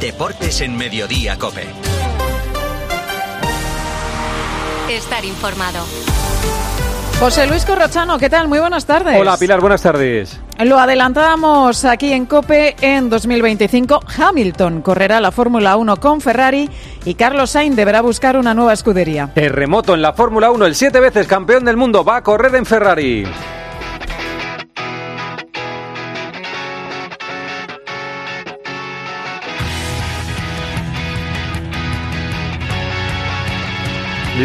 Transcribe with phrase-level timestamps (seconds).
[0.00, 1.66] Deportes en Mediodía Cope.
[4.88, 5.84] Estar informado.
[7.20, 8.48] José Luis Corrochano, ¿qué tal?
[8.48, 9.20] Muy buenas tardes.
[9.20, 10.40] Hola Pilar, buenas tardes.
[10.58, 14.00] Lo adelantábamos aquí en Cope en 2025.
[14.16, 16.70] Hamilton correrá la Fórmula 1 con Ferrari
[17.04, 19.30] y Carlos Sainz deberá buscar una nueva escudería.
[19.34, 22.64] Terremoto en la Fórmula 1, el siete veces campeón del mundo va a correr en
[22.64, 23.26] Ferrari.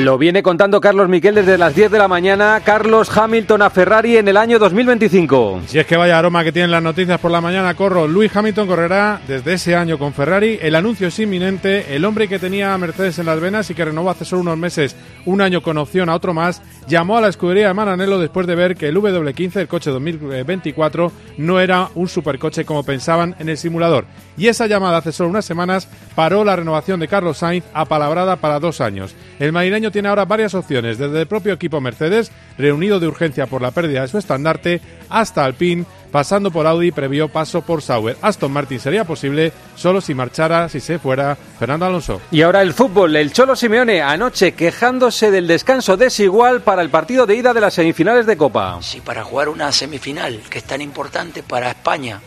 [0.04, 2.60] Lo viene contando Carlos Miquel desde las 10 de la mañana.
[2.66, 5.62] Carlos Hamilton a Ferrari en el año 2025.
[5.68, 8.06] Si es que vaya aroma que tienen las noticias por la mañana, corro.
[8.06, 10.60] Luis Hamilton correrá desde ese año con Ferrari.
[10.62, 11.96] El anuncio es inminente.
[11.96, 14.98] El hombre que tenía Mercedes en las venas y que renovó hace solo unos meses
[15.24, 18.56] un año con opción a otro más, llamó a la escudería de Maranello después de
[18.56, 23.58] ver que el W15, el coche 2024, no era un supercoche como pensaban en el
[23.58, 24.06] simulador.
[24.38, 28.60] Y esa llamada hace solo unas semanas paró la renovación de Carlos Sainz apalabrada para
[28.60, 29.16] dos años.
[29.40, 33.62] El madrileño tiene ahora varias opciones, desde el propio equipo Mercedes, reunido de urgencia por
[33.62, 38.18] la pérdida de su estandarte, hasta Alpine, pasando por Audi, previó paso por Sauer.
[38.22, 42.22] Aston Martin sería posible solo si marchara, si se fuera Fernando Alonso.
[42.32, 47.26] Y ahora el fútbol, el Cholo Simeone anoche quejándose del descanso desigual para el partido
[47.26, 48.78] de ida de las semifinales de Copa.
[48.82, 52.22] Si para jugar una semifinal que es tan importante para España,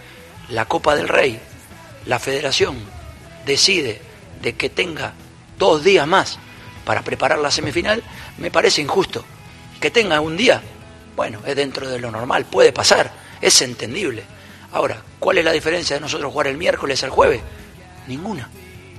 [0.51, 1.39] la Copa del Rey,
[2.07, 2.77] la federación
[3.47, 4.01] decide
[4.43, 5.15] de que tenga
[5.59, 6.39] dos días más
[6.89, 8.03] para preparar la semifinal,
[8.39, 9.23] me parece injusto.
[9.79, 10.63] Que tenga un día,
[11.15, 14.23] bueno, es dentro de lo normal, puede pasar, es entendible.
[14.73, 17.43] Ahora, ¿cuál es la diferencia de nosotros jugar el miércoles al jueves?
[18.07, 18.49] Ninguna,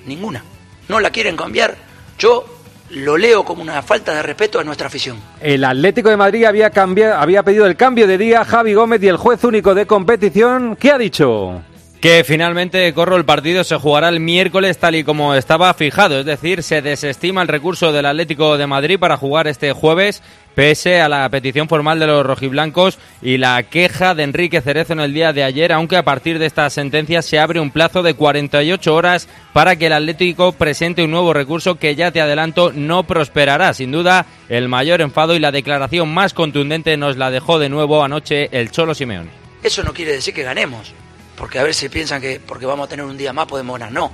[0.05, 0.43] ninguna.
[0.87, 1.75] No la quieren cambiar.
[2.19, 2.45] Yo
[2.91, 5.19] lo leo como una falta de respeto a nuestra afición.
[5.41, 8.45] El Atlético de Madrid había, cambiado, había pedido el cambio de día.
[8.45, 11.63] Javi Gómez y el juez único de competición, ¿qué ha dicho?
[11.99, 16.25] Que finalmente, Corro, el partido se jugará el miércoles tal y como estaba fijado, es
[16.25, 20.23] decir, se desestima el recurso del Atlético de Madrid para jugar este jueves,
[20.55, 25.01] pese a la petición formal de los rojiblancos y la queja de Enrique Cerezo en
[25.01, 28.13] el día de ayer, aunque a partir de esta sentencia se abre un plazo de
[28.13, 33.03] 48 horas para que el Atlético presente un nuevo recurso que ya te adelanto no
[33.03, 33.73] prosperará.
[33.73, 38.01] Sin duda, el mayor enfado y la declaración más contundente nos la dejó de nuevo
[38.05, 39.29] anoche el Cholo Simeón.
[39.63, 40.93] Eso no quiere decir que ganemos
[41.39, 43.93] porque a si piensan que porque vamos a tener un día más podemos ganar.
[43.93, 44.11] No,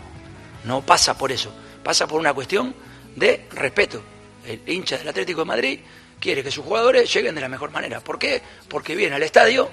[0.64, 1.52] no pasa por eso.
[1.84, 2.76] Pasa por una cuestión
[3.16, 4.00] de respeto.
[4.46, 5.80] El hincha del Atlético de Madrid
[6.20, 8.00] quiere que sus jugadores lleguen de la mejor manera.
[8.00, 8.44] ¿Por qué?
[8.68, 9.68] Porque viene al estadio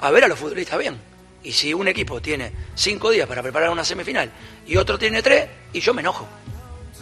[0.00, 0.98] a ver a los futbolistas bien.
[1.42, 4.32] Y si un equipo tiene cinco días para preparar una semifinal
[4.66, 6.26] y otro tiene tres, y yo me enojo.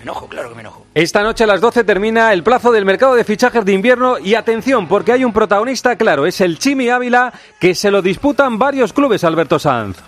[0.02, 0.84] Me enojo, claro que me enojo.
[0.96, 4.34] Esta noche a las 12 termina el plazo del mercado de fichajes de invierno y
[4.34, 8.92] atención porque hay un protagonista claro, es el Chimi Ávila que se lo disputan varios
[8.92, 9.98] clubes, Alberto Sanz.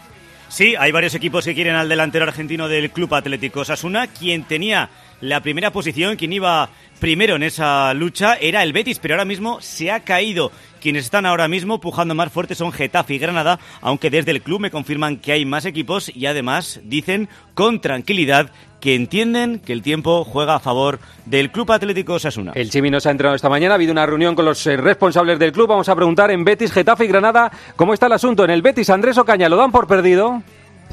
[0.48, 4.90] Sí, hay varios equipos que quieren al delantero argentino del Club Atlético Sasuna, quien tenía
[5.24, 6.68] la primera posición, quien iba
[7.00, 10.52] primero en esa lucha era el Betis, pero ahora mismo se ha caído.
[10.82, 14.60] Quienes están ahora mismo pujando más fuerte son Getafe y Granada, aunque desde el club
[14.60, 19.80] me confirman que hay más equipos y además dicen con tranquilidad que entienden que el
[19.80, 22.52] tiempo juega a favor del Club Atlético Sasuna.
[22.54, 25.38] El Chimi nos ha entrenado esta mañana, ha habido una reunión con los eh, responsables
[25.38, 25.68] del club.
[25.68, 28.44] Vamos a preguntar en Betis, Getafe y Granada cómo está el asunto.
[28.44, 30.42] En el Betis, Andrés Ocaña, ¿lo dan por perdido?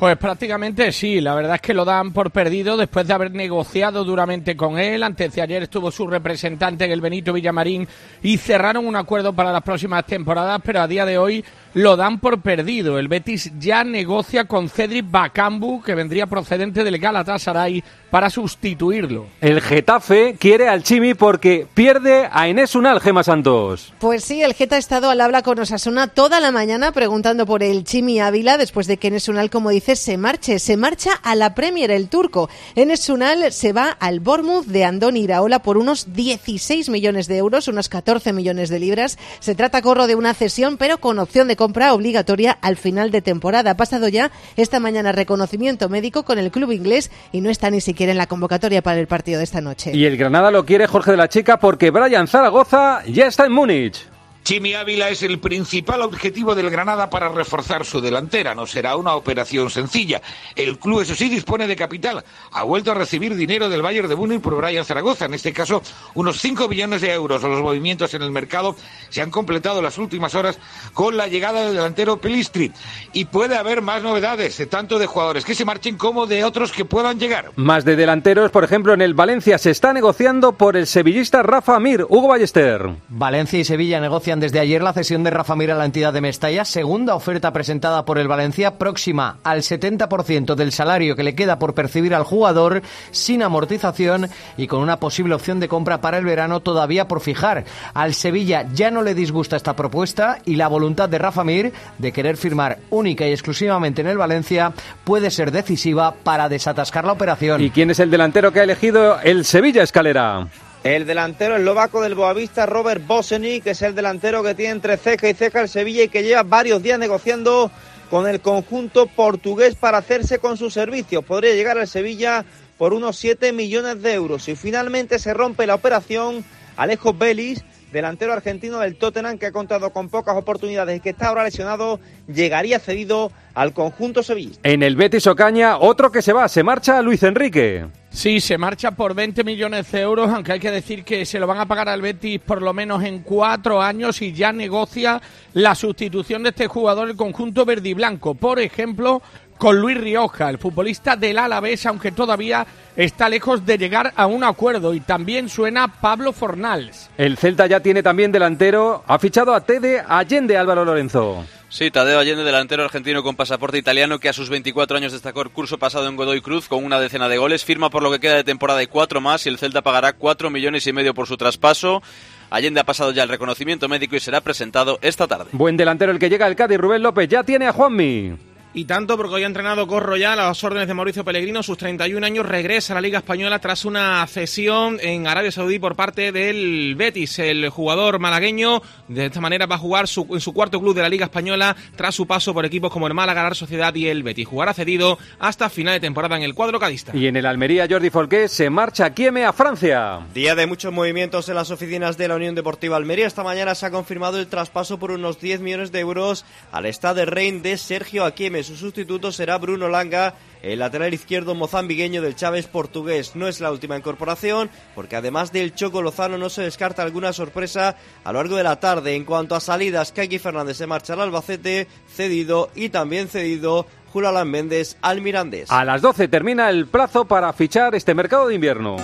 [0.02, 4.04] Pues prácticamente sí, la verdad es que lo dan por perdido después de haber negociado
[4.04, 5.04] duramente con él.
[5.04, 7.88] Antes de ayer estuvo su representante en el Benito Villamarín
[8.24, 12.20] y cerraron un acuerdo para las próximas temporadas, pero a día de hoy lo dan
[12.20, 13.00] por perdido.
[13.00, 19.28] El Betis ya negocia con Cedric Bakambu, que vendría procedente del Galatasaray, para sustituirlo.
[19.40, 23.94] El Getafe quiere al Chimi porque pierde a Inés Unal, Gema Santos.
[24.00, 27.64] Pues sí, el Geta ha estado al habla con Osasuna toda la mañana preguntando por
[27.64, 30.60] el Chimi Ávila después de que Enes Unal, como dice, se marche.
[30.60, 32.50] Se marcha a la Premier, el turco.
[32.76, 37.68] Enes Unal se va al Bournemouth de Andoni Iraola por unos 16 millones de euros,
[37.68, 39.18] unos 14 millones de libras.
[39.40, 43.22] Se trata, corro, de una cesión, pero con opción de compra obligatoria al final de
[43.22, 43.70] temporada.
[43.70, 47.82] Ha pasado ya esta mañana reconocimiento médico con el club inglés y no está ni
[47.82, 49.92] siquiera en la convocatoria para el partido de esta noche.
[49.94, 53.52] Y el Granada lo quiere Jorge de la Chica porque Brian Zaragoza ya está en
[53.52, 54.11] Múnich.
[54.44, 58.56] Chimi Ávila es el principal objetivo del Granada para reforzar su delantera.
[58.56, 60.22] No será una operación sencilla.
[60.56, 62.24] El club, eso sí, dispone de capital.
[62.52, 65.26] Ha vuelto a recibir dinero del Bayern de Múnich por Brian Zaragoza.
[65.26, 65.84] En este caso,
[66.16, 67.44] unos 5 millones de euros.
[67.44, 68.76] Los movimientos en el mercado
[69.10, 70.58] se han completado en las últimas horas
[70.94, 72.72] con la llegada del delantero Pelistri.
[73.14, 76.72] Y puede haber más novedades, eh, tanto de jugadores que se marchen como de otros
[76.72, 77.52] que puedan llegar.
[77.58, 81.80] Más de delanteros, por ejemplo, en el Valencia se está negociando por el sevillista Rafa
[81.80, 82.06] Mir.
[82.10, 82.90] Hugo Ballester.
[83.10, 86.22] Valencia y Sevilla negocian desde ayer la cesión de Rafa Mir a la entidad de
[86.22, 91.60] Mestalla, segunda oferta presentada por el Valencia, próxima al 70% del salario que le queda
[91.60, 92.82] por percibir al jugador,
[93.12, 97.66] sin amortización y con una posible opción de compra para el verano todavía por fijar.
[97.94, 102.12] Al Sevilla ya no le disgusta esta propuesta y la voluntad de Rafa Mir de
[102.12, 104.72] querer firmar única y exclusivamente en el Valencia
[105.04, 107.62] puede ser decisiva para desatascar la operación.
[107.62, 110.48] ¿Y quién es el delantero que ha elegido el Sevilla Escalera?
[110.84, 115.30] El delantero eslovaco del Boavista, Robert Boseny, que es el delantero que tiene entre ceja
[115.30, 117.70] y ceja el Sevilla y que lleva varios días negociando
[118.10, 121.24] con el conjunto portugués para hacerse con sus servicios.
[121.24, 122.46] Podría llegar al Sevilla
[122.80, 124.48] por unos 7 millones de euros.
[124.48, 126.44] Y finalmente se rompe la operación,
[126.76, 131.28] Alejo Belis, delantero argentino del Tottenham, que ha contado con pocas oportunidades y que está
[131.28, 134.58] ahora lesionado, llegaría cedido al conjunto Sevilla.
[134.64, 137.86] En el Betis Ocaña, otro que se va, se marcha Luis Enrique.
[138.10, 141.48] Sí, se marcha por 20 millones de euros, aunque hay que decir que se lo
[141.48, 145.22] van a pagar al Betis por lo menos en cuatro años y ya negocia
[145.54, 148.36] la sustitución de este jugador el conjunto verde y blanco.
[148.36, 149.22] Por ejemplo,
[149.62, 152.66] con Luis Rioja, el futbolista del Alavés, aunque todavía
[152.96, 154.92] está lejos de llegar a un acuerdo.
[154.96, 157.12] Y también suena Pablo Fornals.
[157.16, 161.46] El Celta ya tiene también delantero, ha fichado a Tede Allende Álvaro Lorenzo.
[161.70, 165.52] Sí, Tadeo Allende, delantero argentino con pasaporte italiano que a sus 24 años destacó el
[165.52, 168.38] curso pasado en Godoy Cruz con una decena de goles, firma por lo que queda
[168.38, 171.38] de temporada y cuatro más y el Celta pagará cuatro millones y medio por su
[171.38, 172.02] traspaso.
[172.50, 175.52] Allende ha pasado ya el reconocimiento médico y será presentado esta tarde.
[175.52, 178.50] Buen delantero el que llega al Cádiz, Rubén López, ya tiene a Juanmi.
[178.74, 181.78] Y tanto porque hoy ha entrenado Corro ya a las órdenes de Mauricio Pellegrino, sus
[181.78, 186.32] 31 años, regresa a la Liga Española tras una cesión en Arabia Saudí por parte
[186.32, 187.40] del Betis.
[187.40, 191.02] El jugador malagueño de esta manera va a jugar su, en su cuarto club de
[191.02, 194.24] la Liga Española tras su paso por equipos como el Málaga, la Sociedad y el
[194.24, 194.48] Betis.
[194.48, 197.12] Jugará cedido hasta final de temporada en el cuadro cadista.
[197.14, 200.22] Y en el Almería, Jordi Folqué se marcha a Kieme a Francia.
[200.34, 203.28] Día de muchos movimientos en las oficinas de la Unión Deportiva Almería.
[203.28, 207.26] Esta mañana se ha confirmado el traspaso por unos 10 millones de euros al Stade
[207.26, 208.61] Rein de Sergio Aquieme.
[208.64, 213.36] Su sustituto será Bruno Langa, el lateral izquierdo mozambiqueño del Chávez portugués.
[213.36, 217.96] No es la última incorporación, porque además del Choco Lozano no se descarta alguna sorpresa
[218.24, 219.16] a lo largo de la tarde.
[219.16, 224.50] En cuanto a salidas, Kaki Fernández se marcha al Albacete, cedido y también cedido Julián
[224.50, 225.72] Méndez al Mirandés.
[225.72, 228.98] A las 12 termina el plazo para fichar este mercado de invierno.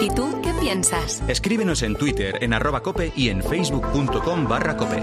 [0.00, 1.22] ¿Y tú qué piensas?
[1.28, 5.02] Escríbenos en Twitter, en arroba cope y en facebook.com barra cope.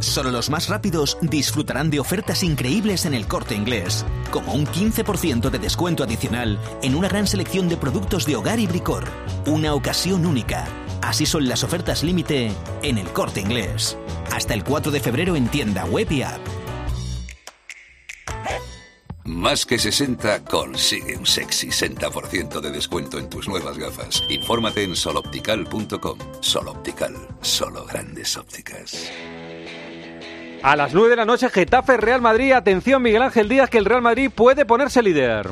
[0.00, 5.50] Solo los más rápidos disfrutarán de ofertas increíbles en el corte inglés, como un 15%
[5.50, 9.04] de descuento adicional en una gran selección de productos de hogar y bricor.
[9.46, 10.66] Una ocasión única.
[11.02, 12.50] Así son las ofertas límite
[12.82, 13.98] en el corte inglés.
[14.32, 16.40] Hasta el 4 de febrero en tienda web y app.
[19.24, 24.24] Más que 60 consigue un sexy 60% de descuento en tus nuevas gafas.
[24.28, 26.18] Infórmate en soloptical.com.
[26.40, 29.10] Soloptical, solo grandes ópticas.
[30.62, 32.52] A las 9 de la noche, Getafe Real Madrid.
[32.52, 35.48] Atención, Miguel Ángel Díaz, que el Real Madrid puede ponerse líder.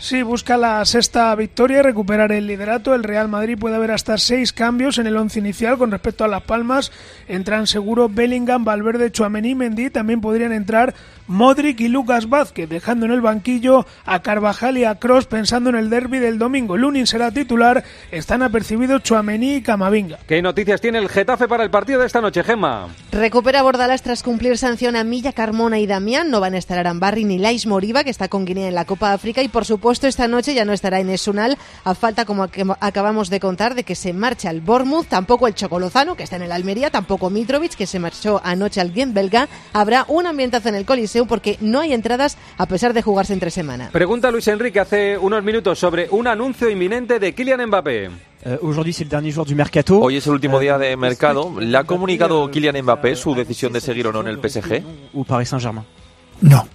[0.00, 2.94] Sí, busca la sexta victoria y recuperar el liderato.
[2.94, 6.28] El Real Madrid puede haber hasta seis cambios en el once inicial con respecto a
[6.28, 6.90] Las Palmas.
[7.28, 9.90] Entran seguro Bellingham, Valverde, Chuamení, Mendy.
[9.90, 10.94] También podrían entrar
[11.28, 15.76] Modric y Lucas Vázquez, dejando en el banquillo a Carvajal y a Cross pensando en
[15.76, 16.76] el derby del domingo.
[16.76, 17.84] Lunin será titular.
[18.10, 20.18] Están apercibidos Chuamení y Camavinga.
[20.26, 22.88] ¿Qué noticias tiene el Getafe para el partido de esta noche, Gemma?
[23.12, 26.30] Recupera Bordalás tras cumplir sanción a Milla, Carmona y Damián.
[26.30, 29.12] No van a estar Arambarri ni Lais Moriba, que está con Guinea en la Copa
[29.12, 29.42] África.
[29.42, 33.40] Y por supuesto, esta noche ya no estará en Esunal, a falta, como acabamos de
[33.40, 36.90] contar, de que se marcha al Bournemouth, tampoco el Chocolozano, que está en el Almería,
[36.90, 39.48] tampoco Mitrovic, que se marchó anoche al Gent belga.
[39.74, 43.50] Habrá un ambientazo en el Coliseo porque no hay entradas a pesar de jugarse entre
[43.50, 43.90] semana.
[43.92, 48.10] Pregunta Luis Enrique hace unos minutos sobre un anuncio inminente de Kylian Mbappé.
[50.00, 51.60] Hoy es el último día de mercado.
[51.60, 54.82] ¿Le ha comunicado Kylian Mbappé su decisión de seguir o no en el PSG?
[55.14, 55.84] ¿O Paris Saint-Germain?
[56.40, 56.66] No.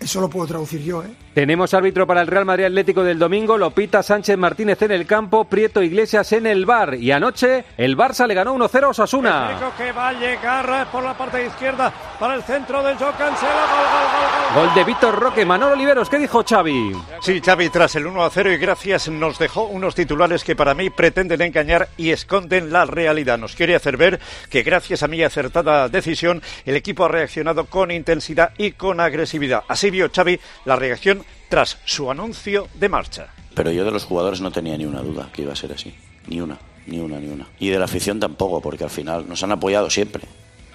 [0.00, 1.10] Eso lo puedo traducir yo, ¿eh?
[1.36, 5.44] Tenemos árbitro para el Real Madrid Atlético del domingo, Lopita Sánchez Martínez en el campo,
[5.44, 6.94] Prieto Iglesias en el bar.
[6.94, 9.72] Y anoche el Barça le ganó 1-0 a Osasuna.
[9.76, 13.12] Que va a llegar por la parte izquierda para el centro de Joe.
[13.18, 14.64] Gol, gol, gol, gol.
[14.64, 16.92] Gol de Víctor Roque, Manolo Oliveros, ¿qué dijo Xavi?
[17.20, 20.88] Sí, Xavi, tras el 1 0 y gracias nos dejó unos titulares que para mí
[20.88, 23.36] pretenden engañar y esconden la realidad.
[23.36, 27.90] Nos quiere hacer ver que gracias a mi acertada decisión el equipo ha reaccionado con
[27.90, 29.64] intensidad y con agresividad.
[29.68, 33.28] Así vio Xavi la reacción tras su anuncio de marcha.
[33.54, 35.94] Pero yo de los jugadores no tenía ni una duda que iba a ser así.
[36.26, 37.46] Ni una, ni una, ni una.
[37.58, 40.24] Y de la afición tampoco, porque al final nos han apoyado siempre.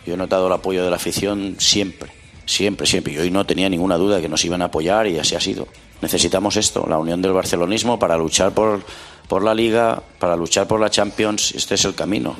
[0.05, 2.11] Yo he notado el apoyo de la afición siempre,
[2.45, 3.13] siempre, siempre.
[3.13, 5.67] Y hoy no tenía ninguna duda que nos iban a apoyar y así ha sido.
[6.01, 8.81] Necesitamos esto, la unión del barcelonismo para luchar por,
[9.27, 11.53] por la liga, para luchar por la Champions.
[11.53, 12.35] Este es el camino,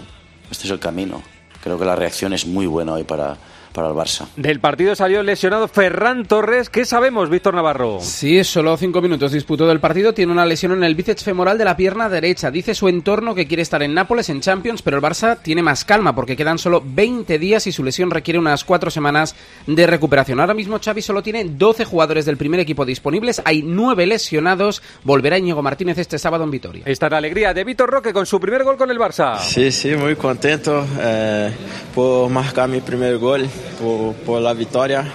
[0.50, 1.22] este es el camino.
[1.64, 3.38] Creo que la reacción es muy buena hoy para,
[3.72, 4.28] para el Barça.
[4.36, 6.70] Del partido salió lesionado Ferran Torres.
[6.70, 8.00] ¿Qué sabemos, Víctor Navarro?
[8.02, 10.14] Sí, solo cinco minutos disputó del partido.
[10.14, 12.52] Tiene una lesión en el bíceps femoral de la pierna derecha.
[12.52, 15.86] Dice su entorno que quiere estar en Nápoles en Champions, pero el Barça tiene más
[15.86, 19.36] calma porque quedan solo 20 días y su lesión requiere unas cuatro semanas
[19.68, 20.40] de recuperación.
[20.40, 23.42] Ahora mismo Xavi solo tiene 12 jugadores del primer equipo disponibles.
[23.46, 24.82] Hay nueve lesionados.
[25.04, 26.84] Volverá Íñigo Martínez este sábado en Vitoria.
[26.86, 29.40] Esta es la alegría de Víctor Roque con su primer gol con el Barça.
[29.40, 31.52] Sí, sí, muy contento eh,
[31.94, 33.48] por marcar mi primer gol,
[33.80, 35.06] por, por la victoria.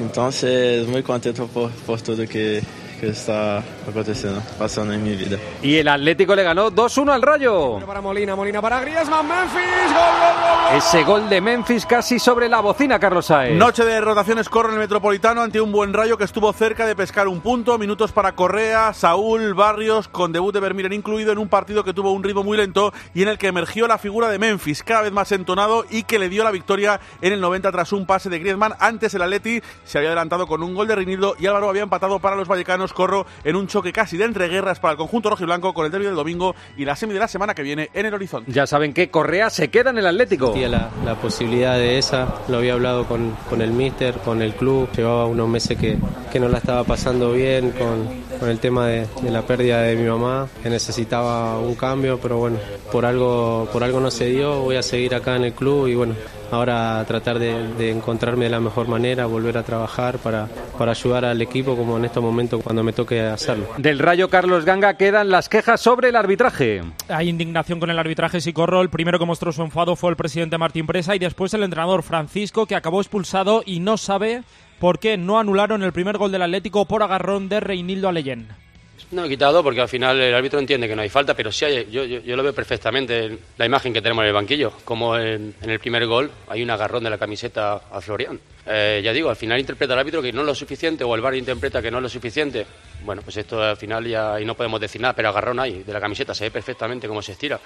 [0.00, 2.62] Entonces, muy contento por, por todo que,
[3.00, 5.38] que está aconteciendo, pasando en mi vida.
[5.62, 7.78] Y el Atlético le ganó 2-1 al Rayo.
[7.86, 10.76] Para Molina, Molina para Griezmann, Memphis, gol, gol, gol, gol.
[10.76, 13.56] Ese gol de Memphis casi sobre la bocina, Carlos Saez.
[13.56, 16.96] Noche de rotaciones corre en el Metropolitano ante un buen rayo que estuvo cerca de
[16.96, 17.78] pescar un punto.
[17.78, 22.12] Minutos para Correa, Saúl, Barrios, con debut de Vermiren incluido en un partido que tuvo
[22.12, 25.12] un ritmo muy lento y en el que emergió la figura de Memphis, cada vez
[25.12, 28.38] más entonado y que le dio la victoria en el 90 tras un pase de
[28.38, 28.74] Griezmann.
[28.78, 32.18] Antes el Atleti se había adelantado con un gol de Rinildo y Álvaro había empatado
[32.18, 35.84] para los vallecanos Corro en un choque casi de entreguerras para el conjunto rojiblanco con
[35.84, 38.52] el derbi del domingo y la semi de la semana que viene en el horizonte.
[38.52, 40.54] Ya saben que Correa se queda en el Atlético.
[40.56, 44.88] La, la posibilidad de esa, lo había hablado con, con el míster, con el club,
[44.96, 45.98] llevaba unos meses que,
[46.30, 48.06] que no la estaba pasando bien con,
[48.38, 52.38] con el tema de, de la pérdida de mi mamá, que necesitaba un cambio, pero
[52.38, 52.58] bueno,
[52.92, 55.96] por algo, por algo no se dio, voy a seguir acá en el club y
[55.96, 56.14] bueno,
[56.54, 61.24] ahora tratar de, de encontrarme de la mejor manera, volver a trabajar para, para ayudar
[61.24, 63.66] al equipo como en estos momentos cuando me toque hacerlo.
[63.78, 66.82] Del Rayo Carlos Ganga quedan las quejas sobre el arbitraje.
[67.08, 68.80] Hay indignación con el arbitraje si corro.
[68.80, 72.02] El primero que mostró su enfado fue el presidente Martín Presa y después el entrenador
[72.02, 74.42] Francisco que acabó expulsado y no sabe
[74.78, 78.63] por qué no anularon el primer gol del Atlético por agarrón de Reinildo Aleyén.
[79.10, 81.64] No he quitado porque al final el árbitro entiende que no hay falta, pero sí
[81.64, 85.54] hay, yo, lo veo perfectamente en la imagen que tenemos en el banquillo, como en,
[85.62, 88.40] el primer gol hay un agarrón de la camiseta a Florian.
[88.66, 91.20] Eh, ya digo, al final interpreta el árbitro que no es lo suficiente o el
[91.20, 92.66] VAR interpreta que no es lo suficiente.
[93.04, 95.92] Bueno, pues esto al final ya y no podemos decir nada, pero agarrón hay de
[95.92, 97.60] la camiseta, se ve perfectamente cómo se estira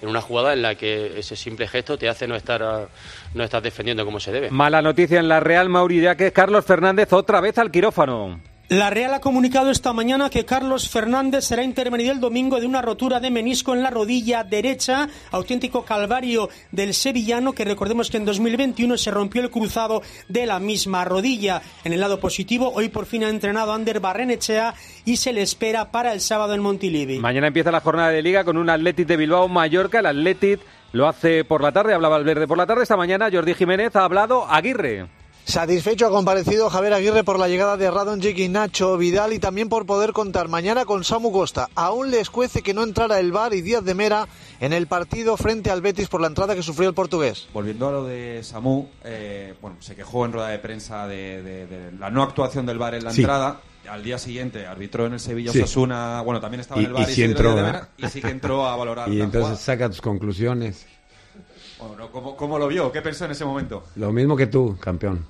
[0.00, 2.86] en una jugada en la que ese simple gesto te hace no estar ah,
[3.34, 4.50] no estar defendiendo como se debe.
[4.50, 8.51] Mala noticia en la Real Mauridia que es Carlos Fernández otra vez al quirófano.
[8.72, 12.80] La Real ha comunicado esta mañana que Carlos Fernández será intervenido el domingo de una
[12.80, 18.24] rotura de menisco en la rodilla derecha, auténtico calvario del sevillano que recordemos que en
[18.24, 21.60] 2021 se rompió el cruzado de la misma rodilla.
[21.84, 24.72] En el lado positivo, hoy por fin ha entrenado Ander Barrenechea
[25.04, 27.18] y se le espera para el sábado en Montilivi.
[27.18, 30.60] Mañana empieza la jornada de liga con un Athletic de Bilbao Mallorca, el Athletic
[30.92, 34.04] lo hace por la tarde, hablaba Valverde por la tarde, esta mañana Jordi Jiménez ha
[34.06, 35.08] hablado Aguirre.
[35.44, 39.68] Satisfecho ha comparecido Javier Aguirre por la llegada de Radonjic y Nacho Vidal y también
[39.68, 41.68] por poder contar mañana con Samu Costa.
[41.74, 44.28] Aún le escuece que no entrara el VAR y Díaz de Mera
[44.60, 47.48] en el partido frente al Betis por la entrada que sufrió el portugués.
[47.52, 51.66] Volviendo a lo de Samu, eh, bueno, se quejó en rueda de prensa de, de,
[51.66, 53.22] de la no actuación del VAR en la Sí.
[53.22, 53.60] entrada.
[53.90, 55.58] Al día siguiente arbitró en el Sevilla Sí.
[55.58, 57.54] Osasuna, bueno, también estaba Y- en el VAR y sí entró.
[57.56, 59.56] Mera, y sí que entró a valorar Y la entonces jugada.
[59.56, 60.86] saca tus conclusiones.
[62.12, 62.90] ¿Cómo, ¿Cómo lo vio?
[62.92, 63.84] ¿Qué pensó en ese momento?
[63.96, 65.24] Lo mismo que tú, campeón.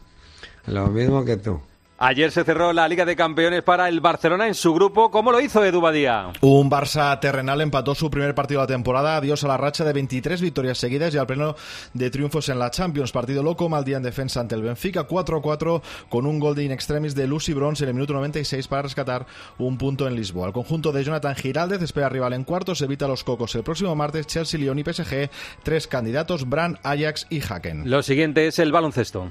[0.67, 1.61] Lo mismo que tú.
[2.05, 5.13] Ayer se cerró la Liga de Campeones para el Barcelona en su grupo.
[5.13, 6.33] ¿Cómo lo hizo Edu Badía?
[6.41, 9.93] Un Barça terrenal empató su primer partido de la temporada, adiós a la racha de
[9.93, 11.55] 23 victorias seguidas y al pleno
[11.95, 13.13] de triunfos en la Champions.
[13.13, 16.73] Partido loco, mal día en defensa ante el Benfica, 4-4 con un gol de in
[16.73, 19.25] extremis de Lucy Bronze en el minuto 96 para rescatar
[19.59, 20.49] un punto en Lisboa.
[20.49, 24.27] El conjunto de Jonathan Giraldez espera rival en cuartos, evita los cocos el próximo martes,
[24.27, 25.31] Chelsea, Lyon y PSG,
[25.63, 27.89] tres candidatos, Bran, Ajax y Haken.
[27.89, 29.31] Lo siguiente es el baloncesto.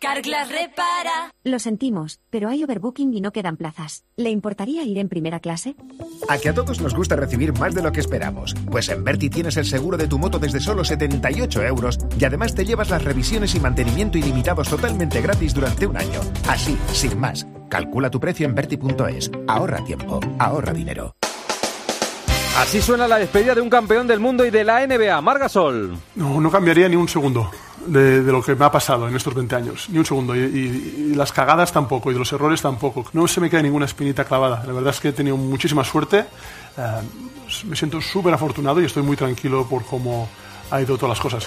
[0.00, 1.32] Carglass repara.
[1.44, 4.04] Lo sentimos, pero hay overbooking y no quedan plazas.
[4.16, 5.74] ¿Le importaría ir en primera clase?
[6.28, 8.54] A que a todos nos gusta recibir más de lo que esperamos.
[8.70, 12.54] Pues en Berti tienes el seguro de tu moto desde solo 78 euros y además
[12.54, 16.20] te llevas las revisiones y mantenimiento ilimitados totalmente gratis durante un año.
[16.48, 17.46] Así, sin más.
[17.68, 19.30] Calcula tu precio en Berti.es.
[19.46, 21.14] Ahorra tiempo, ahorra dinero.
[22.58, 25.96] Así suena la despedida de un campeón del mundo y de la NBA, Margasol.
[26.16, 27.50] No, no cambiaría ni un segundo
[27.86, 30.34] de, lo que me ha pasado en estos 20 años, ni un segundo.
[30.36, 33.04] Y, y- las cagadas tampoco, y de los errores tampoco.
[33.12, 34.62] No se me queda ninguna espinita clavada.
[34.66, 36.20] La verdad es que he tenido muchísima suerte.
[36.76, 36.82] Eh,
[37.66, 40.28] me siento súper afortunado y estoy muy tranquilo por cómo
[40.70, 41.46] ha ido todas las cosas.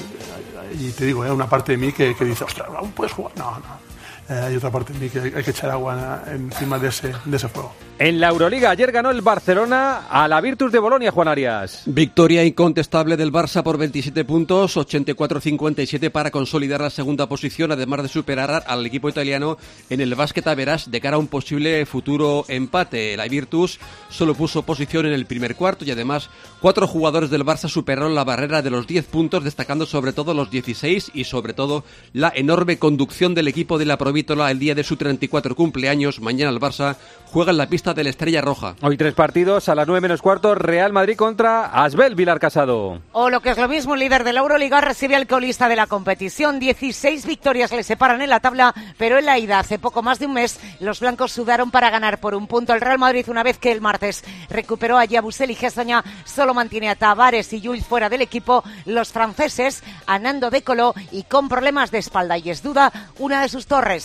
[0.79, 3.31] Y te digo, hay una parte de mí que, que dice, ostras, ¿aún puedes jugar?
[3.37, 3.92] No, no.
[4.29, 7.37] Eh, hay otra parte de mí que hay, que echar agua encima de ese, de
[7.37, 7.73] ese fuego.
[7.99, 11.83] En la Euroliga ayer ganó el Barcelona a la Virtus de Bolonia, Juan Arias.
[11.85, 18.09] Victoria incontestable del Barça por 27 puntos, 84-57 para consolidar la segunda posición, además de
[18.09, 19.57] superar al equipo italiano
[19.91, 23.15] en el básquet a verás de cara a un posible futuro empate.
[23.15, 26.29] La Virtus solo puso posición en el primer cuarto y además
[26.61, 30.49] cuatro jugadores del Barça superaron la barrera de los 10 puntos, destacando sobre todo los
[30.49, 33.99] 16 y sobre todo la enorme conducción del equipo de la
[34.29, 36.21] El día de su 34 cumpleaños.
[36.21, 38.75] Mañana el Barça juega en la pista de la Estrella Roja.
[38.81, 43.01] Hoy tres partidos a las 9 menos cuarto, Real Madrid contra Asbel Vilar Casado.
[43.11, 45.75] O lo que es lo mismo, el líder de la Euroliga recibe al colista de
[45.75, 46.59] la competición.
[46.59, 50.27] 16 victorias le separan en la tabla, pero en la ida, hace poco más de
[50.27, 52.73] un mes, los blancos sudaron para ganar por un punto.
[52.73, 56.89] El Real Madrid, una vez que el martes recuperó a Yabusel y Gestaña, solo mantiene
[56.89, 58.63] a Tavares y Jules fuera del equipo.
[58.85, 62.37] Los franceses, Anando de Colo y con problemas de espalda.
[62.37, 64.02] Y es duda una de sus torres,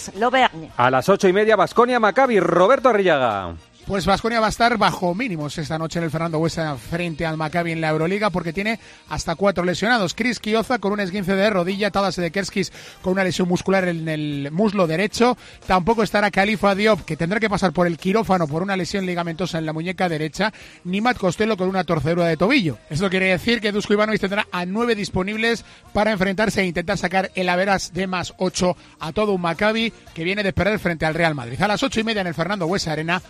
[0.76, 3.55] A las ocho y media, Basconia Maccabi, Roberto Arrillaga.
[3.88, 7.38] Pues Vasconia va a estar bajo mínimos esta noche en el Fernando Huesa frente al
[7.38, 8.78] Maccabi en la Euroliga porque tiene
[9.09, 10.12] hasta cuatro lesionados.
[10.12, 14.07] Chris Kioza con un esguince de rodilla, Tadas de Kerskis con una lesión muscular en
[14.07, 15.38] el muslo derecho.
[15.66, 19.57] Tampoco estará Khalifa Diop que tendrá que pasar por el quirófano por una lesión ligamentosa
[19.57, 20.52] en la muñeca derecha,
[20.85, 22.76] ni Matt Costello con una torcedura de tobillo.
[22.90, 27.31] Esto quiere decir que Dusko Ivanovic tendrá a nueve disponibles para enfrentarse e intentar sacar
[27.35, 31.14] el Averas de más ocho a todo un Maccabi que viene de perder frente al
[31.14, 31.62] Real Madrid.
[31.62, 33.22] A las ocho y media en el Fernando Huesa Arena,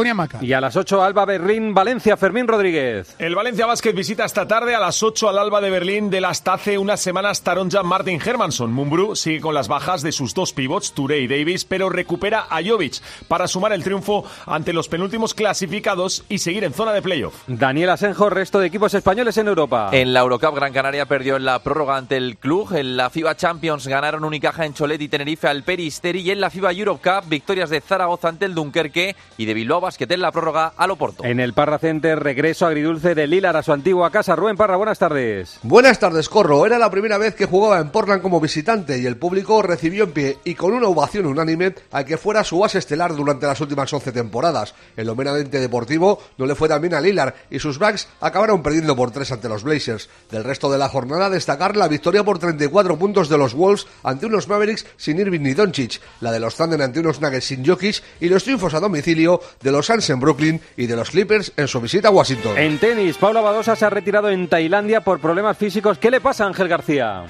[0.00, 0.48] Vasconia.
[0.48, 3.14] Y a las 8, Alba Berlín, Valencia, Fermín Rodríguez.
[3.18, 6.54] El Valencia Basket visita esta tarde a las 8 al Alba de Berlín del hasta
[6.54, 8.72] hace unas semanas Taronja Martin Hermanson.
[8.72, 12.62] Mumbrú sigue con las bajas de sus dos pivots, Touré y Davis, pero recupera a
[12.62, 17.34] Jovic para sumar el triunfo ante los penúltimos clasificados y seguir en zona de playoff.
[17.46, 19.90] Daniel Asenjo, resto de equipos españoles en Europa.
[19.92, 22.74] En la Eurocup, Gran Canaria perdió en la prórroga ante el club.
[22.74, 26.20] En la FIBA Champions ganaron Unicaja en Cholet y Tenerife al Peristeri.
[26.20, 30.12] Y en la FIBA Eurocup, victorias de Zaragoza ante el Dunkerque y de Bilbao Basket
[30.12, 31.24] en la prórroga al Oporto.
[31.24, 34.36] En el Parra Center, regreso agridulce de Lilar a su antigua casa.
[34.36, 35.58] Rubén Parra, buenas tardes.
[35.64, 36.64] Buenas tardes, Corro.
[36.64, 40.12] Era la primera vez que jugaba en Portland como visitante y el público recibió en
[40.12, 43.92] pie y con una ovación unánime a que fuera su base estelar durante las últimas
[43.92, 44.76] 11 temporadas.
[44.96, 48.62] En lo meramente deportivo no le fue tan bien a Lillard y sus Bucks acabaron
[48.62, 50.08] perdiendo por 3 ante los Blazers.
[50.30, 54.26] Del resto de la jornada destacar la victoria por 34 puntos de los Wolves ante
[54.26, 58.00] unos Mavericks sin Irving ni Doncic, la de los Thunder ante unos Nuggets sin Jokic
[58.20, 61.68] y los triunfos a domicilio de los Suns en Brooklyn y de los Clippers en
[61.68, 62.56] su visita a Washington.
[62.58, 65.98] En tenis, Paula Badosa se ha retirado en Tailandia por problemas físicos.
[65.98, 67.24] ¿Qué le pasa a Ángel García?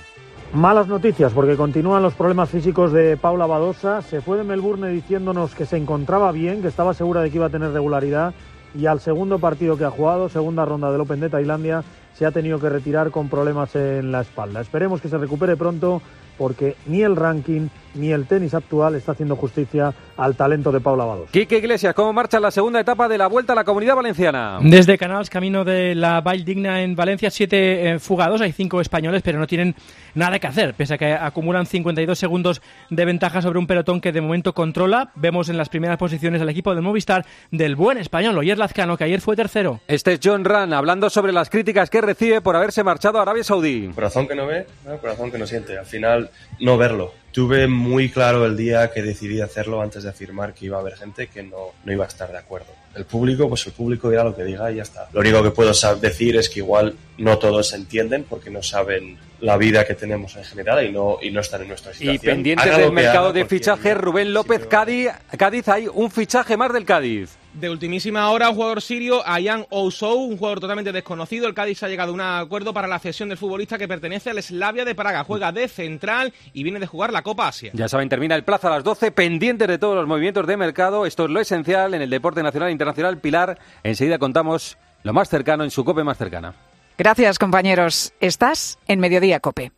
[0.52, 4.02] Malas noticias porque continúan los problemas físicos de Paula Badosa.
[4.02, 7.46] Se fue de Melbourne diciéndonos que se encontraba bien, que estaba segura de que iba
[7.46, 8.34] a tener regularidad
[8.74, 11.82] y al segundo partido que ha jugado, segunda ronda del Open de Tailandia,
[12.14, 14.60] se ha tenido que retirar con problemas en la espalda.
[14.60, 16.02] Esperemos que se recupere pronto
[16.38, 21.04] porque ni el ranking ni el tenis actual está haciendo justicia al talento de Paula
[21.04, 21.32] Badosa.
[21.32, 24.58] Quique Iglesias, ¿cómo marcha la segunda etapa de la Vuelta a la Comunidad Valenciana?
[24.62, 29.22] Desde Canals, camino de la Vall Digna en Valencia, siete eh, fugados, hay cinco españoles,
[29.22, 29.74] pero no tienen
[30.14, 34.12] nada que hacer, pese a que acumulan 52 segundos de ventaja sobre un pelotón que
[34.12, 35.12] de momento controla.
[35.14, 39.04] Vemos en las primeras posiciones al equipo del Movistar del buen español, Oyer Lazcano, que
[39.04, 39.80] ayer fue tercero.
[39.88, 43.44] Este es John Ran hablando sobre las críticas que recibe por haberse marchado a Arabia
[43.44, 43.90] Saudí.
[43.94, 44.98] Corazón que no ve, ¿no?
[44.98, 45.78] corazón que no siente.
[45.78, 47.12] Al final, no verlo.
[47.32, 50.96] Tuve muy claro el día que decidí hacerlo antes de afirmar que iba a haber
[50.96, 52.68] gente que no, no iba a estar de acuerdo.
[52.94, 55.08] El público, pues el público dirá lo que diga y ya está.
[55.12, 59.56] Lo único que puedo decir es que igual no todos entienden porque no saben la
[59.56, 62.34] vida que tenemos en general y no, y no están en nuestra Y situación.
[62.34, 66.84] pendientes Haga del mercado de fichajes, Rubén López, Cádiz, Cádiz, hay un fichaje más del
[66.84, 67.30] Cádiz.
[67.52, 71.48] De ultimísima hora, un jugador sirio, Ayan Ousou, un jugador totalmente desconocido.
[71.48, 74.40] El Cádiz ha llegado a un acuerdo para la cesión del futbolista que pertenece al
[74.40, 75.24] Slavia de Praga.
[75.24, 77.72] Juega de central y viene de jugar la Copa Asia.
[77.74, 81.06] Ya saben, termina el plazo a las 12, pendientes de todos los movimientos de mercado.
[81.06, 83.18] Esto es lo esencial en el deporte nacional e internacional.
[83.18, 86.54] Pilar, enseguida contamos lo más cercano en su cope más cercana.
[86.96, 88.12] Gracias, compañeros.
[88.20, 89.72] Estás en Mediodía Cope.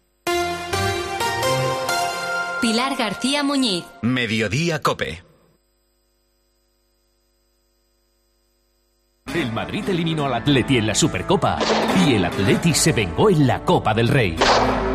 [2.60, 3.84] Pilar García Muñiz.
[4.02, 5.31] Mediodía Cope.
[9.34, 11.58] El Madrid eliminó al Atleti en la Supercopa
[12.06, 14.36] y el Atleti se vengó en la Copa del Rey.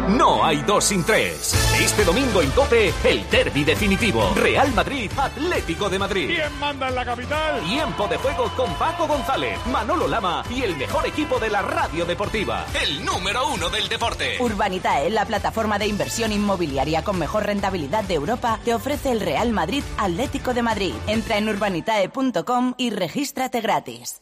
[0.09, 1.53] No hay dos sin tres.
[1.81, 4.31] Este domingo en Cope, el derby definitivo.
[4.35, 6.27] Real Madrid, Atlético de Madrid.
[6.27, 7.61] ¿Quién manda en la capital?
[7.61, 12.05] Tiempo de juego con Paco González, Manolo Lama y el mejor equipo de la radio
[12.05, 12.65] deportiva.
[12.81, 14.37] El número uno del deporte.
[14.39, 19.51] Urbanitae, la plataforma de inversión inmobiliaria con mejor rentabilidad de Europa, te ofrece el Real
[19.51, 20.93] Madrid Atlético de Madrid.
[21.07, 24.21] Entra en urbanitae.com y regístrate gratis.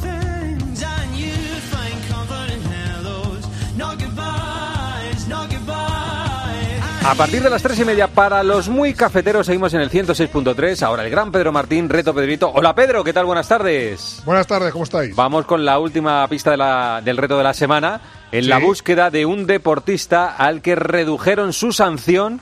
[7.03, 10.83] A partir de las tres y media, para los muy cafeteros, seguimos en el 106.3.
[10.83, 12.51] Ahora el gran Pedro Martín, reto Pedrito.
[12.53, 13.25] Hola Pedro, ¿qué tal?
[13.25, 14.21] Buenas tardes.
[14.23, 15.15] Buenas tardes, ¿cómo estáis?
[15.15, 18.49] Vamos con la última pista de la- del reto de la semana, en Sí.
[18.49, 22.39] la búsqueda de un deportista al que redujeron su sanción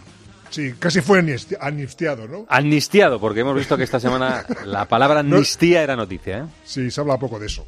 [0.49, 2.45] Sí, casi fue amnisti- amnistiado, ¿no?
[2.49, 6.39] amnistiado, porque hemos visto que esta semana la palabra No- amnistía era noticia.
[6.39, 6.43] ¿eh?
[6.65, 7.65] Sí, se habla poco de eso.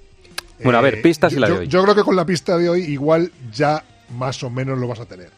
[0.63, 1.67] Bueno, a ver, pistas y la yo, de hoy.
[1.67, 4.99] Yo creo que con la pista de hoy igual ya más o menos lo vas
[4.99, 5.29] a tener.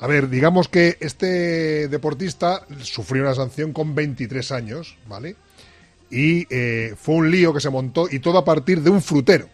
[0.00, 5.36] A ver, digamos que este deportista sufrió una sanción con 23 años, ¿vale?
[6.10, 9.48] Y eh, fue un lío que se montó y todo a partir de un frutero.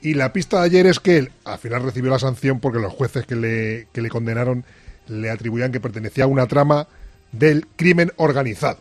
[0.00, 2.92] Y la pista de ayer es que él al final recibió la sanción porque los
[2.92, 4.64] jueces que le, que le condenaron
[5.08, 6.88] le atribuían que pertenecía a una trama
[7.32, 8.78] del crimen organizado.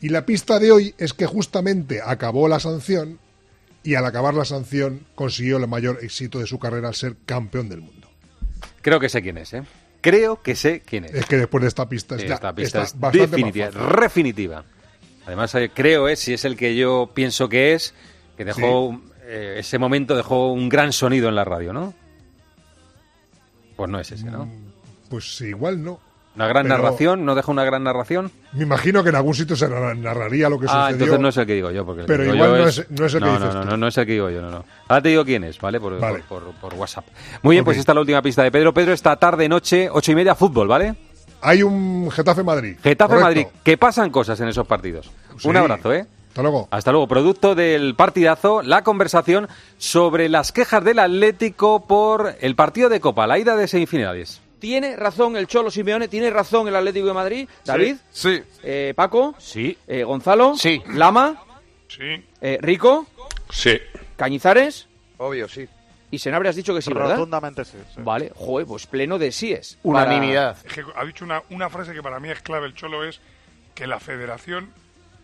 [0.00, 3.18] Y la pista de hoy es que justamente acabó la sanción
[3.84, 7.68] y al acabar la sanción consiguió el mayor éxito de su carrera al ser campeón
[7.68, 8.01] del mundo.
[8.82, 9.62] Creo que sé quién es, ¿eh?
[10.00, 11.14] Creo que sé quién es.
[11.14, 14.00] Es que después de esta pista Sí, está, esta pista está es definitiva, fácil.
[14.00, 14.64] definitiva.
[15.26, 17.94] Además, eh, creo es, si es el que yo pienso que es,
[18.36, 21.94] que dejó, eh, ese momento dejó un gran sonido en la radio, ¿no?
[23.76, 24.48] Pues no es ese, ¿no?
[25.08, 26.00] Pues igual no.
[26.34, 28.30] Una gran Pero narración, ¿no deja una gran narración?
[28.54, 30.92] Me imagino que en algún sitio se narra- narraría lo que Ah, sucedió.
[31.04, 31.84] entonces no es el que digo yo.
[31.84, 33.76] Porque que Pero igual no es, no es el que no, dices no, no, tú.
[33.76, 34.64] no, es el que digo yo, no, no.
[34.88, 35.78] Ahora te digo quién es, ¿vale?
[35.78, 36.22] Por, Vale.
[36.28, 37.04] por, por- por WhatsApp.
[37.42, 38.72] Muy bien, pues esta es la última pista de Pedro.
[38.72, 40.94] Pedro, esta tarde, noche, ocho y media, fútbol, ¿vale?
[41.42, 42.76] Hay un Getafe Madrid.
[42.82, 43.24] Getafe Correcto.
[43.26, 45.10] Madrid, que pasan cosas en esos partidos.
[45.38, 45.48] Sí.
[45.48, 46.06] Un abrazo, ¿eh?
[46.30, 46.68] Hasta luego.
[46.70, 47.08] Hasta luego.
[47.08, 53.26] Producto del partidazo, la conversación sobre las quejas del Atlético por el partido de Copa,
[53.26, 54.40] la ida de semifinales.
[54.62, 57.48] Tiene razón el Cholo Simeone, tiene razón el Atlético de Madrid.
[57.64, 57.96] David.
[58.12, 58.40] Sí.
[58.62, 59.34] Eh, Paco.
[59.36, 59.76] Sí.
[59.88, 60.54] Eh, Gonzalo.
[60.56, 60.80] Sí.
[60.86, 61.42] Lama.
[61.88, 62.24] Sí.
[62.40, 63.08] Eh, Rico.
[63.50, 63.76] Sí.
[64.14, 64.86] Cañizares.
[65.18, 65.68] Obvio, sí.
[66.12, 67.16] Y Senabre has dicho que sí, ¿verdad?
[67.16, 67.76] Rotundamente sí.
[67.92, 68.02] sí.
[68.04, 69.78] Vale, joder, pues pleno de síes.
[69.82, 70.56] Unanimidad.
[70.64, 73.18] Es que ha dicho una, una frase que para mí es clave el Cholo, es
[73.74, 74.70] que la federación,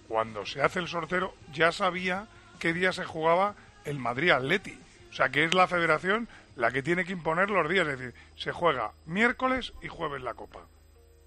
[0.08, 2.26] cuando se hace el sortero, ya sabía
[2.58, 4.76] qué día se jugaba el Madrid Atleti.
[5.12, 6.26] O sea, que es la federación
[6.58, 7.86] la que tiene que imponer los días.
[7.88, 10.60] Es decir, se juega miércoles y jueves la Copa.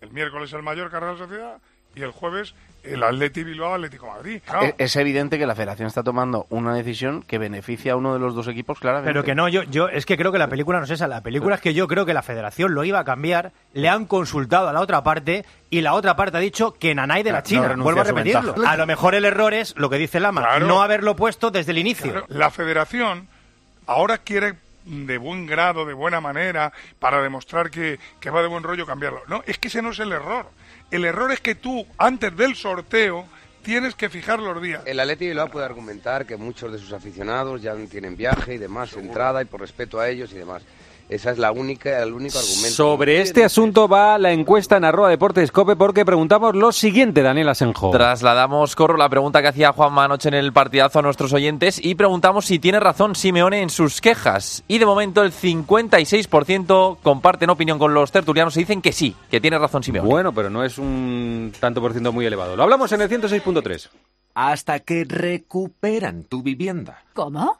[0.01, 1.57] El miércoles el Mallorca Real Sociedad
[1.95, 4.41] y el jueves el Atleti Bilbao Atlético de Madrid.
[4.43, 4.63] Claro.
[4.65, 8.19] Es, es evidente que la federación está tomando una decisión que beneficia a uno de
[8.19, 9.09] los dos equipos claramente.
[9.11, 11.07] Pero que no, yo, yo es que creo que la película no es esa.
[11.07, 14.05] La película es que yo creo que la federación lo iba a cambiar, le han
[14.05, 17.39] consultado a la otra parte y la otra parte ha dicho que Nanay de la
[17.39, 17.67] No China.
[17.67, 18.55] renuncia Vuelvo a repetirlo.
[18.67, 20.65] A lo mejor el error es lo que dice Lama, Claro.
[20.67, 22.11] no haberlo puesto desde el inicio.
[22.11, 23.27] Claro, La federación
[23.85, 28.63] ahora quiere de buen grado, de buena manera, para demostrar que, que va de buen
[28.63, 29.21] rollo cambiarlo.
[29.27, 30.47] No, es que ese no es el error.
[30.89, 33.25] El error es que tú, antes del sorteo,
[33.61, 34.81] tienes que fijar los días.
[34.85, 38.93] El Atleti Bilbao puede argumentar que muchos de sus aficionados ya tienen viaje y demás,
[38.93, 40.63] entrada y por respeto a ellos y demás.
[41.11, 42.69] Esa es la única, el único argumento.
[42.69, 47.49] Sobre este asunto va la encuesta en arroba deportes cope porque preguntamos lo siguiente, Daniel
[47.49, 47.91] Asenjo.
[47.91, 51.95] Trasladamos, Corro, la pregunta que hacía Juanma anoche en el partidazo a nuestros oyentes y
[51.95, 54.63] preguntamos si tiene razón Simeone en sus quejas.
[54.69, 59.41] Y de momento el 56% comparten opinión con los tertulianos y dicen que sí, que
[59.41, 60.07] tiene razón Simeone.
[60.07, 62.55] Bueno, pero no es un tanto por ciento muy elevado.
[62.55, 63.89] Lo hablamos en el 106.3.
[64.33, 67.03] Hasta que recuperan tu vivienda.
[67.13, 67.59] ¿Cómo?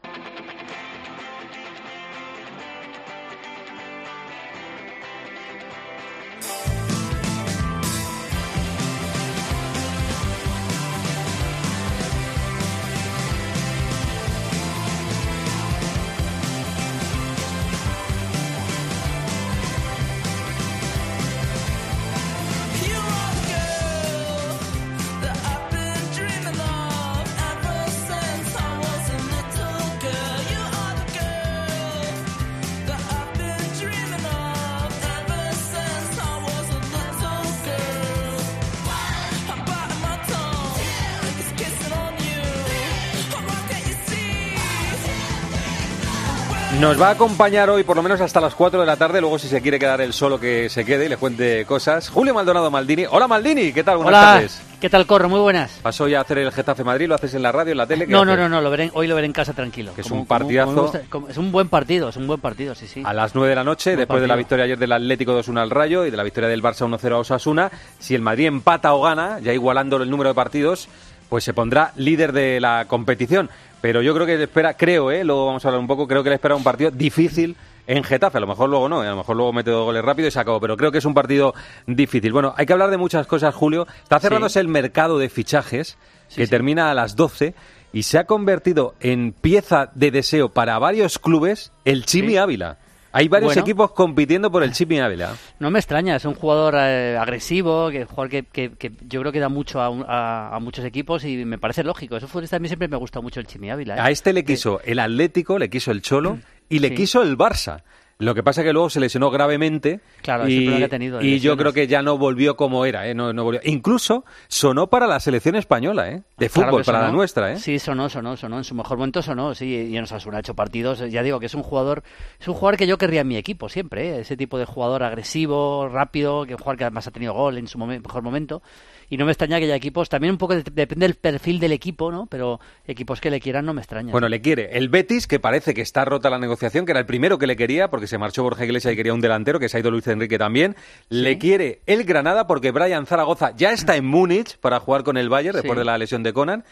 [46.79, 49.37] Nos va a acompañar hoy por lo menos hasta las 4 de la tarde, luego
[49.37, 52.09] si se quiere quedar él solo que se quede y le cuente cosas.
[52.09, 53.05] Julio Maldonado Maldini.
[53.09, 53.97] Hola Maldini, ¿qué tal?
[53.97, 54.61] Buenas Hola, tardes.
[54.79, 55.27] ¿qué tal Corro?
[55.29, 55.79] Muy buenas.
[55.83, 57.07] ¿Pasó ya a hacer el Getafe Madrid?
[57.07, 58.07] ¿Lo haces en la radio, en la tele?
[58.07, 59.93] ¿Qué No, no, no, no, lo veré, hoy lo veré en casa tranquilo.
[59.93, 60.69] Que es Como- un partidazo.
[60.71, 63.03] como me gusta- como- es un buen partido, es un buen partido, sí, sí.
[63.05, 65.69] A las 9 de la noche, después de la victoria ayer del Atlético 2-1 al
[65.69, 69.01] Rayo y de la victoria del Barça 1-0 a Osasuna, si el Madrid empata o
[69.03, 70.87] gana, ya igualando el número de partidos,
[71.29, 73.49] pues se pondrá líder de la competición.
[73.81, 75.23] Pero yo creo que le espera, creo, ¿eh?
[75.23, 77.55] luego vamos a hablar un poco, creo que le espera un partido difícil
[77.87, 78.37] en Getafe.
[78.37, 80.31] A lo mejor luego no, y a lo mejor luego mete dos goles rápido y
[80.31, 80.59] se acabó.
[80.59, 81.53] Pero creo que es un partido
[81.87, 82.31] difícil.
[82.31, 83.87] Bueno, hay que hablar de muchas cosas, Julio.
[84.03, 85.97] Está cerrándose el mercado de fichajes,
[86.33, 87.55] que termina a las 12
[87.93, 92.37] y se ha convertido en pieza de deseo para varios clubes el Chimi.
[92.37, 92.77] Ávila.
[93.13, 93.61] Hay varios Bueno.
[93.61, 95.35] equipos compitiendo por el Chimi Ávila.
[95.59, 99.31] No me extraña, es un jugador eh, agresivo, que jugador que, que- que yo creo
[99.31, 102.15] que da mucho a, a- a muchos equipos y me parece lógico.
[102.17, 103.97] Eso futbolista a mí siempre me gusta mucho el Chimi Ávila.
[103.97, 103.99] ¿eh?
[103.99, 106.95] A este le quiso el Atlético, le quiso el Cholo y le Sí.
[106.95, 107.81] quiso el Barça.
[108.21, 111.21] Lo que pasa es que luego se lesionó gravemente Claro, es y, que ha tenido
[111.21, 113.13] y yo creo que ya no volvió como era, ¿eh?
[113.15, 113.61] no, no volvió.
[113.63, 116.21] Incluso sonó para la selección española, ¿eh?
[116.37, 117.51] de Claro fútbol, para la nuestra.
[117.53, 117.57] ¿eh?
[117.57, 118.57] Sí, sonó, sonó, sonó.
[118.57, 119.65] En su mejor momento sonó, sí.
[119.91, 120.99] Y en Osasuna ha hecho partidos.
[121.09, 122.03] Ya digo que es un jugador,
[122.39, 124.09] es un jugador que yo querría en mi equipo siempre.
[124.17, 124.19] ¿eh?
[124.21, 127.67] Ese tipo de jugador agresivo, rápido, que un jugador que además ha tenido gol en
[127.67, 128.61] su momen- mejor momento.
[129.11, 131.73] Y no me extraña que haya equipos, también un poco de- depende del perfil del
[131.73, 132.25] equipo, ¿no?
[132.27, 134.11] Pero equipos que le quieran no me extraña.
[134.11, 137.05] Bueno, le quiere el Betis, que parece que está rota la negociación, que era el
[137.05, 139.75] primero que le quería, porque se marchó Borja Iglesias y quería un delantero, que se
[139.75, 140.75] ha ido Luis Enrique también.
[141.09, 145.27] Le quiere el Granada, porque Brian Zaragoza ya está en Múnich para jugar con el
[145.27, 146.63] Bayern después de la lesión de Conan.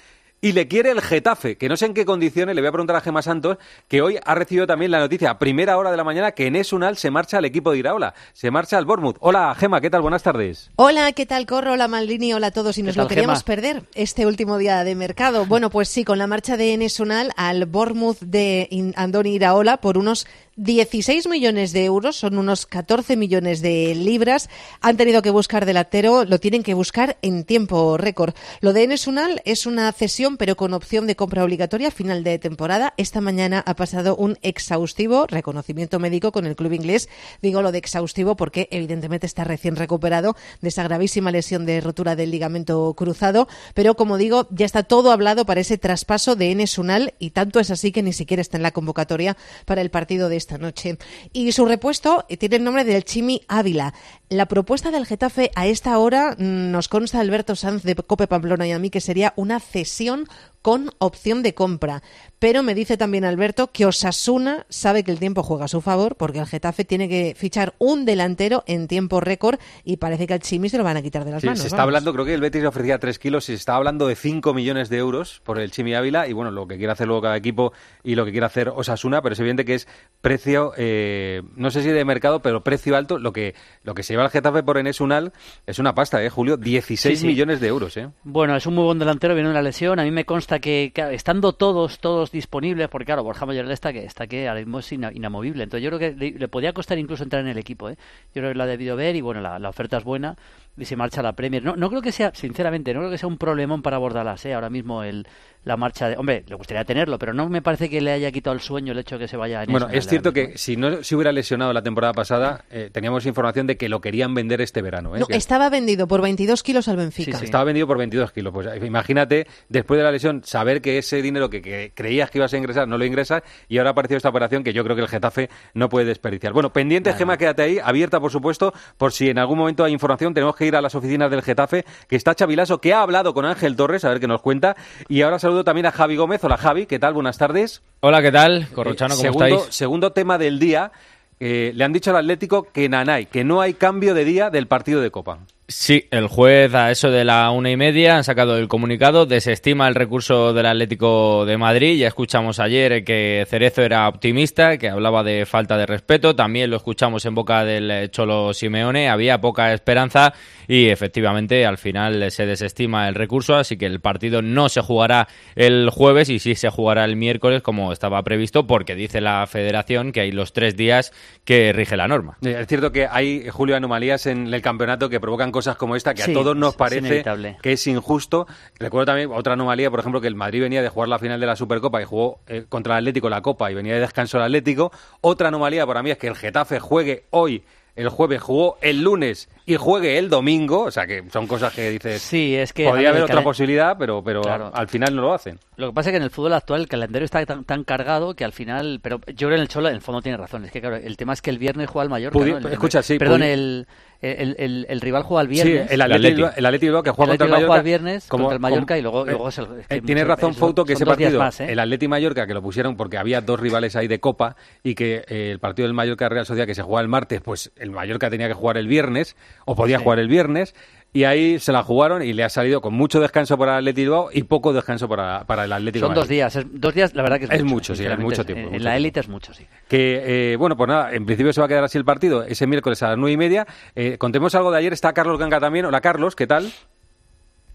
[0.42, 2.96] Y le quiere el Getafe, que no sé en qué condiciones, le voy a preguntar
[2.96, 3.58] a Gemma Santos,
[3.90, 6.72] que hoy ha recibido también la noticia a primera hora de la mañana que Enes
[6.72, 9.18] Unal se marcha al equipo de Iraola, se marcha al Bournemouth.
[9.20, 10.02] Hola Gema, ¿qué tal?
[10.02, 10.72] Buenas tardes.
[10.78, 11.74] Hola, ¿qué tal Corro?
[11.74, 12.78] Hola Maldini, hola a todos.
[12.78, 13.46] Y nos tal, lo queríamos Gema?
[13.46, 15.46] perder este último día de mercado.
[15.46, 19.98] Bueno, pues sí, con la marcha de Enes Unal al Bournemouth de Andoni Iraola por
[19.98, 20.26] unos
[20.62, 24.50] 16 millones de euros, son unos 14 millones de libras.
[24.82, 28.34] Han tenido que buscar delantero, lo tienen que buscar en tiempo récord.
[28.60, 32.26] Lo de Enes Unal es una cesión, pero con opción de compra obligatoria a final
[32.26, 32.94] de temporada.
[32.98, 37.08] Esta mañana ha pasado un exhaustivo reconocimiento médico con el club inglés.
[37.42, 42.18] Digo lo de exhaustivo porque evidentemente está recién recuperado de esa gravísima lesión de rotura
[42.18, 46.78] del ligamento cruzado, pero como digo, ya está todo hablado para ese traspaso de Enes
[46.78, 50.28] Unal y tanto es así que ni siquiera está en la convocatoria para el partido
[50.28, 50.98] de esta noche.
[51.32, 53.94] Y su repuesto eh, tiene el nombre del Chimi Ávila.
[54.30, 58.68] La propuesta del Getafe a esta hora mm, nos consta Alberto Sanz de Cope Pamplona
[58.68, 60.26] y a mí que sería una cesión
[60.62, 62.04] con opción de compra.
[62.38, 66.16] Pero me dice también Alberto que Osasuna sabe que el tiempo juega a su favor
[66.16, 70.42] porque el Getafe tiene que fichar un delantero en tiempo récord y parece que al
[70.42, 71.62] Chimi se lo van a quitar de las Sí, manos.
[71.62, 71.88] se está vamos.
[71.88, 74.90] hablando, creo que el Betis ofrecía 3 kilos y se está hablando de 5 millones
[74.90, 77.72] de euros por el Chimi Ávila y bueno, lo que quiere hacer luego cada equipo
[78.04, 79.88] y lo que quiere hacer Osasuna, pero es evidente que es
[80.22, 84.19] precio, eh, no sé si de mercado, pero precio alto, lo que, lo que se
[84.20, 85.32] lleva el Getafe por Enes Unal
[85.66, 86.58] es una pasta, ¿eh, Julio?
[86.58, 87.28] 16 Sí, sí.
[87.28, 88.10] millones de euros, ¿eh?
[88.24, 90.00] Bueno, es un muy buen delantero, viene una lesión.
[90.00, 94.06] A mí me consta que, estando todos, todos disponibles, porque claro, Borja Mayoral está que,
[94.06, 95.64] está que ahora mismo es ina- inamovible.
[95.64, 97.96] Entonces yo creo que le, le podía costar incluso entrar en el equipo, ¿eh?
[98.36, 100.36] Yo creo que lo ha debido ver y bueno, la, la oferta es buena
[100.80, 101.64] y se marcha a la Premier.
[101.64, 104.54] No, no creo que sea, sinceramente, no creo que sea un problemón para Bordalas, ¿eh?
[104.54, 105.28] Ahora mismo el,
[105.64, 106.18] la marcha de...
[106.18, 109.00] Hombre, le gustaría tenerlo, pero no me parece que le haya quitado el sueño el
[109.00, 111.74] hecho de que se vaya en Bueno, es cierto que si no se hubiera lesionado
[111.74, 115.16] la temporada pasada, eh, teníamos información de que lo querían vender este verano.
[115.16, 115.20] ¿eh?
[115.20, 117.38] No, Que estaba vendido por 22 kilos al Benfica.
[117.42, 118.54] Estaba vendido por 22 kilos.
[118.54, 122.38] Pues eh, imagínate, después de la lesión, saber que ese dinero que, que creías que
[122.38, 124.96] ibas a ingresar no lo ingresas y ahora ha aparecido esta operación que yo creo
[124.96, 126.54] que el Getafe no puede desperdiciar.
[126.54, 130.34] Bueno, pendiente, Gema, quédate ahí, abierta por supuesto, por si en algún momento hay información,
[130.34, 133.46] tenemos que ir a las oficinas del Getafe, que está Chavilaso, que ha hablado con
[133.46, 134.76] Ángel Torres, a ver qué nos cuenta.
[135.08, 136.44] Y ahora saludo también a Javi Gómez.
[136.44, 137.14] Hola Javi, ¿qué tal?
[137.14, 137.82] Buenas tardes.
[138.02, 138.68] Hola, ¿qué tal?
[138.74, 139.76] Corrochano, Eh, ¿cómo segundo, estáis?
[139.76, 140.92] Segundo tema del día.
[141.40, 144.68] eh, le han dicho al Atlético que Nanay, que no hay cambio de día del
[144.68, 145.40] partido de Copa.
[145.72, 149.88] Sí, el juez a eso de la una y media han sacado el comunicado, desestima
[149.88, 151.96] el recurso del Atlético de Madrid.
[151.96, 156.36] Ya escuchamos ayer que Cerezo era optimista, que hablaba de falta de respeto.
[156.36, 159.10] También lo escuchamos en boca del eh, Cholo Simeone.
[159.10, 160.34] Había poca esperanza
[160.68, 165.28] y efectivamente al final se desestima el recurso, así que el partido no se jugará
[165.56, 170.14] el jueves y sí se jugará el miércoles como estaba previsto, porque dice la Federación
[170.14, 171.14] que hay los tres días
[171.46, 172.40] que rige la norma.
[172.42, 176.14] Eh, Es cierto que hay, Julio, anomalías en el campeonato que provocan cosas como esta,
[176.14, 177.24] que Sí, a todos nos parece
[177.62, 178.48] que es injusto.
[178.80, 181.46] Recuerdo también otra anomalía, por ejemplo, que el Madrid venía de jugar la final de
[181.46, 184.44] la Supercopa y jugó eh, contra el Atlético la Copa y venía de descanso el
[184.44, 184.92] Atlético.
[185.22, 187.64] Otra anomalía para mí es que el Getafe juegue hoy,
[187.96, 190.84] el jueves jugó el lunes y juegue el domingo.
[190.84, 192.22] O sea, que son cosas que dices...
[192.22, 192.86] Sí, es que...
[192.88, 194.72] Podría haber otra posibilidad, pero, pero Claro.
[194.74, 195.60] al final no lo hacen.
[195.76, 198.36] Lo que pasa es que en el fútbol actual el calendario está tan, tan cargado
[198.36, 199.00] que al final.
[199.04, 200.64] Pero yo creo que en el Cholo, en el fondo, tiene razón.
[200.66, 202.40] Es que, claro, el tema es que el viernes juega el Mallorca.
[202.40, 202.68] Pudi- ¿no?
[202.68, 203.86] El- escucha, sí, Perdón, el,
[204.22, 205.88] el, el- el rival juega el viernes.
[205.88, 207.68] Sí, el Atleti, el Atleti Bilbao que juega El contra el Mallorca.
[207.68, 209.64] juega el viernes como- contra el Mallorca como- y luego, eh, luego es el.
[209.80, 211.72] es que Eh, Tienes mucho- razón, Fouto, que ese partido, más, ¿eh?
[211.72, 215.24] el Atleti Mallorca, que lo pusieron porque había dos rivales ahí de Copa y que
[215.28, 218.30] eh, el partido del Mallorca Real Sociedad que se jugaba el martes, pues el Mallorca
[218.30, 220.76] tenía que jugar el viernes o podía jugar el viernes.
[221.12, 224.02] Y ahí se la jugaron y le ha salido con mucho descanso para el Atleti
[224.02, 226.56] Bilbao y poco descanso para, para el Atlético Son dos días.
[226.56, 227.74] es- dos días, la verdad que es, Es mucho.
[227.74, 228.98] mucho, sí, es mucho tiempo, En, mucho la tiempo.
[228.98, 229.66] élite es mucho, sí.
[229.88, 232.68] Que, eh, bueno, pues nada, en principio se va a quedar así el partido ese
[232.68, 233.66] miércoles a las nueve y media.
[233.96, 235.86] Eh, contemos algo de ayer, está Carlos Ganga también.
[235.86, 236.72] Hola Carlos, ¿qué tal?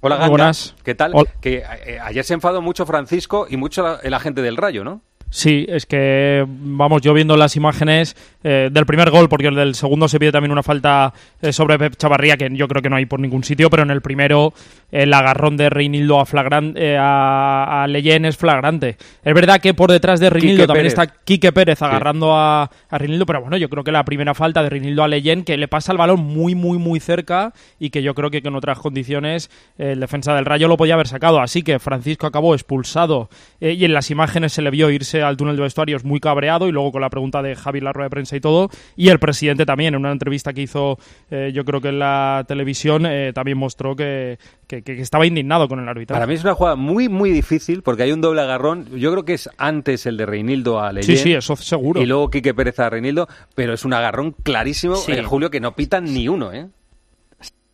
[0.01, 0.77] Hola Ganga, buenas.
[0.85, 1.11] ¿qué tal?
[1.15, 1.29] Hola.
[1.41, 5.01] Que eh, ayer se enfadó mucho Francisco y mucho la- el agente del Rayo, ¿no?
[5.37, 9.75] Sí, es que, vamos, yo viendo las imágenes eh, del primer gol, porque el del
[9.75, 12.95] segundo se pide también una falta eh, sobre Pep Chavarría, que yo creo que no
[12.95, 14.55] hay por ningún sitio, pero en el primero
[14.93, 18.97] el agarrón de Reinildo a, flagran- eh, a, a Leyen es flagrante.
[19.25, 20.93] Es verdad que por detrás de Reinildo Quique también Pérez.
[21.01, 24.63] está Quique Pérez agarrando a, a Reinildo, pero bueno, yo creo que la primera falta
[24.63, 28.05] de Reinildo a Leyen, que le pasa el balón muy, muy, muy cerca y que
[28.05, 31.41] yo creo que con otras condiciones eh, el defensa del Rayo lo podía haber sacado.
[31.41, 35.37] Así que Francisco acabó expulsado eh, y en las imágenes se le vio irse al
[35.37, 38.07] túnel de vestuarios muy cabreado y luego con la pregunta de Javi en la rueda
[38.07, 38.71] de prensa y todo.
[38.97, 40.99] Y el presidente también, en una entrevista que hizo
[41.31, 45.69] eh, yo creo que en la televisión, eh, también mostró que, que- que estaba indignado
[45.69, 46.17] con el arbitraje.
[46.19, 48.87] Para mí es una jugada muy, muy difícil porque hay un doble agarrón.
[48.97, 51.17] Yo creo que es antes el de Reinildo a Leyen.
[51.17, 52.01] Sí, sí, eso seguro.
[52.01, 55.13] Y luego Quique Pérez a Reinildo, pero es un agarrón clarísimo, Sí.
[55.13, 56.67] eh, Julio, que no pitan ni uno, ¿eh?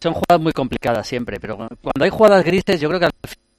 [0.03, 3.31] Son jugadas muy complicadas siempre, pero cuando hay jugadas grises, yo creo que al fin-
[3.31, 3.50] si es que-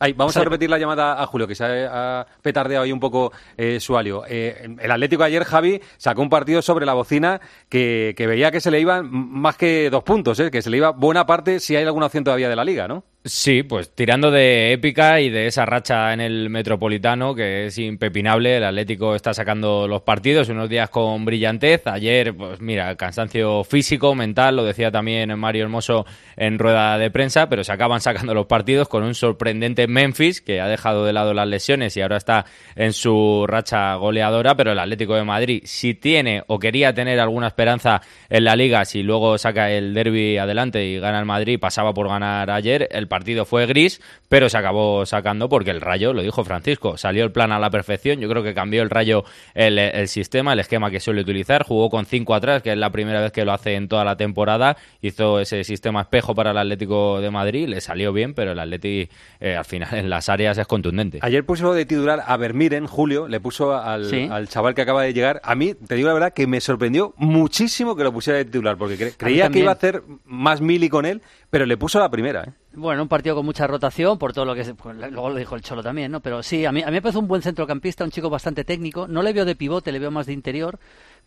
[0.00, 3.32] Ay, vamos a repetir la llamada a Julio, que se ha, petardeado ahí un poco
[3.56, 4.24] eh, su alio.
[4.28, 8.60] Eh, el Atlético ayer, Javi, sacó un partido sobre la bocina que, que veía que
[8.60, 10.50] se le iban más que dos puntos, ¿eh?
[10.50, 13.04] que se le iba buena parte si hay alguna opción todavía de la liga, ¿no?
[13.24, 18.56] Sí, pues tirando de épica y de esa racha en el Metropolitano que es impepinable,
[18.56, 21.86] el Atlético está sacando los partidos unos días con brillantez.
[21.88, 27.48] Ayer, pues mira, cansancio físico, mental, lo decía también Mario Hermoso en rueda de prensa,
[27.48, 31.34] pero se acaban sacando los partidos con un sorprendente Memphis que ha dejado de lado
[31.34, 35.92] las lesiones y ahora está en su racha goleadora, pero el Atlético de Madrid, si
[35.92, 38.00] tiene o quería tener alguna esperanza
[38.30, 42.08] en la liga, si luego saca el derby adelante y gana el Madrid, pasaba por
[42.08, 46.44] ganar ayer, el partido fue gris, pero se acabó sacando porque el Rayo, lo dijo
[46.44, 50.08] Francisco, salió el plan a la perfección, yo creo que cambió el Rayo el, el
[50.08, 53.32] sistema, el esquema que suele utilizar, jugó con cinco atrás, que es la primera vez
[53.32, 57.30] que lo hace en toda la temporada, hizo ese sistema espejo para el Atlético de
[57.30, 59.08] Madrid, le salió bien, pero el Atleti
[59.40, 61.18] eh, al final en las áreas es contundente.
[61.22, 64.28] Ayer puso de titular a Vermiren, Julio, le puso al, Sí.
[64.30, 65.40] al chaval que acaba de llegar.
[65.42, 68.76] A mí, te digo la verdad, que me sorprendió muchísimo que lo pusiera de titular,
[68.76, 72.10] porque cre- creía que iba a hacer más mili con él, pero le puso la
[72.10, 72.44] primera.
[72.44, 72.50] ¿eh?
[72.78, 74.62] Bueno, un partido con mucha rotación, por todo lo que...
[74.74, 76.20] pues, luego lo dijo el Cholo también, ¿no?
[76.20, 79.08] Pero sí, a mí, a mí me parece un buen centrocampista, un chico bastante técnico.
[79.08, 80.78] No le veo de pivote, le veo más de interior.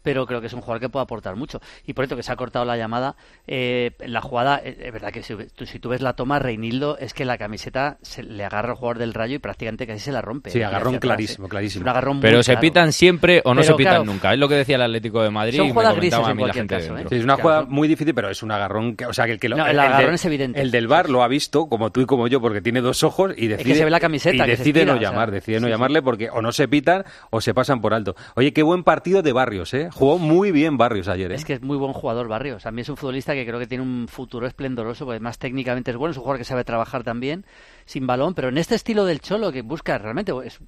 [0.02, 1.62] Pero creo que es un jugador que puede aportar mucho.
[1.86, 3.16] Y por esto que se ha cortado la llamada,
[3.48, 6.98] eh, la jugada, eh, es verdad que si, tú- si tú ves la toma, Reinildo,
[6.98, 10.12] es que la camiseta se le agarra al jugador del Rayo y prácticamente casi se
[10.12, 10.50] la rompe.
[10.52, 11.84] Sí, agarrón clarísimo, clarísimo.
[11.84, 12.62] Un agarrón muy Pero se claro.
[12.62, 14.34] pitan siempre o no Pero, se pitan claro, nunca.
[14.34, 15.58] Es lo que decía el Atlético de Madrid.
[15.58, 16.96] Son jugadas comentaba grises a en mí la cualquier caso, ¿eh?
[16.98, 17.10] dentro.
[17.10, 19.40] Sí, es una jugada muy difícil, pero es un agarrón que, o sea, que el
[19.40, 20.62] que lo, No, el agarrón es evidente.
[20.62, 23.32] El del bar lo ha visto, como tú y como yo, porque tiene dos ojos
[23.36, 25.10] y que decide, se ve la camiseta, y que se decide estira, no o sea,
[25.10, 25.72] llamar, decide no sí.
[25.72, 28.16] llamarle porque o no se pitan o se pasan por alto.
[28.36, 29.90] Oye, qué buen partido de Barrios, ¿eh?
[29.94, 31.36] Jugó muy bien Barrios ayer, ¿eh?
[31.36, 32.66] Es que es muy buen jugador Barrios.
[32.66, 35.92] A mí es un futbolista que creo que tiene un futuro esplendoroso, porque además técnicamente
[35.92, 37.46] es bueno, es un jugador que sabe trabajar también
[37.86, 40.60] sin balón, pero en este estilo del Cholo que busca realmente es-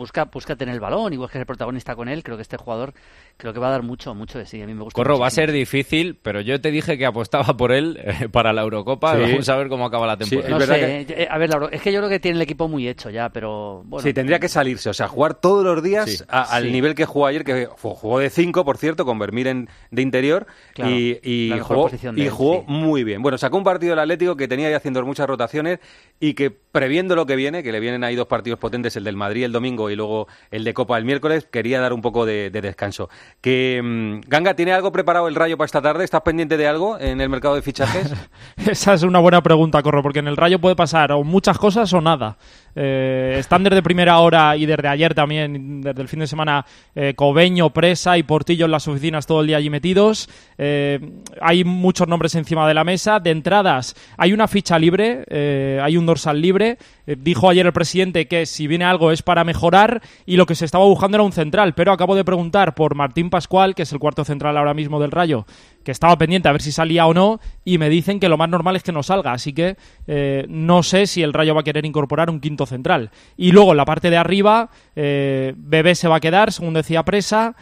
[0.00, 2.94] busca busca tener el balón y busca ser protagonista con él, creo que este jugador
[3.36, 4.60] creo que va a dar mucho mucho de sí.
[4.62, 4.96] A mí me gusta.
[4.96, 8.52] Corro, va a ser difícil, pero yo te dije que apostaba por él eh, para
[8.52, 9.14] la Eurocopa.
[9.14, 9.20] Sí.
[9.22, 10.48] Vamos a ver cómo acaba la temporada.
[10.48, 12.88] No sé, eh, a ver, Lauro, es que yo creo que tiene el equipo muy
[12.88, 14.02] hecho ya, pero bueno.
[14.02, 16.24] Sí, tendría que salirse, o sea, jugar todos los días Sí.
[16.28, 16.70] a- al Sí.
[16.72, 20.46] nivel que jugó ayer, que jugó de 5, por cierto, con Vermir en- de interior,
[20.74, 22.64] Claro, y, jugó, posición de y él, jugó sí.
[22.72, 23.20] muy bien.
[23.22, 25.78] Bueno, sacó un partido del Atlético que tenía ya haciendo muchas rotaciones
[26.18, 29.16] y que previendo lo que viene, que le vienen ahí dos partidos potentes, el del
[29.16, 32.50] Madrid el domingo y luego el de Copa el miércoles, quería dar un poco de,
[32.50, 33.08] de descanso.
[33.40, 36.04] Que mm, Ganga, ¿tiene algo preparado el Rayo para esta tarde?
[36.04, 38.12] ¿Estás pendiente de algo en el mercado de fichajes?
[38.56, 41.92] Esa es una buena pregunta, Corro, porque en el Rayo puede pasar o muchas cosas
[41.92, 42.36] o nada.
[42.74, 46.64] Eh, están desde primera hora y desde ayer también, desde el fin de semana,
[46.94, 50.28] eh, Cobeño, Presa y Portillo en las oficinas todo el día allí metidos.
[50.58, 51.00] Eh,
[51.40, 53.20] hay muchos nombres encima de la mesa.
[53.20, 56.78] De entradas, hay una ficha libre, eh, hay un dorsal libre.
[57.06, 60.64] Dijo ayer el presidente que si viene algo es para mejorar y lo que se
[60.64, 63.98] estaba buscando era un central, pero acabo de preguntar por Martín Pascual, que es el
[63.98, 65.44] cuarto central ahora mismo del Rayo,
[65.90, 68.76] estaba pendiente a ver si salía o no, y me dicen que lo más normal
[68.76, 69.76] es que no salga, así que
[70.06, 73.10] eh, no sé si el Rayo va a querer incorporar un quinto central.
[73.36, 77.04] Y luego en la parte de arriba, eh, Bebé se va a quedar, según decía
[77.04, 77.56] Presa,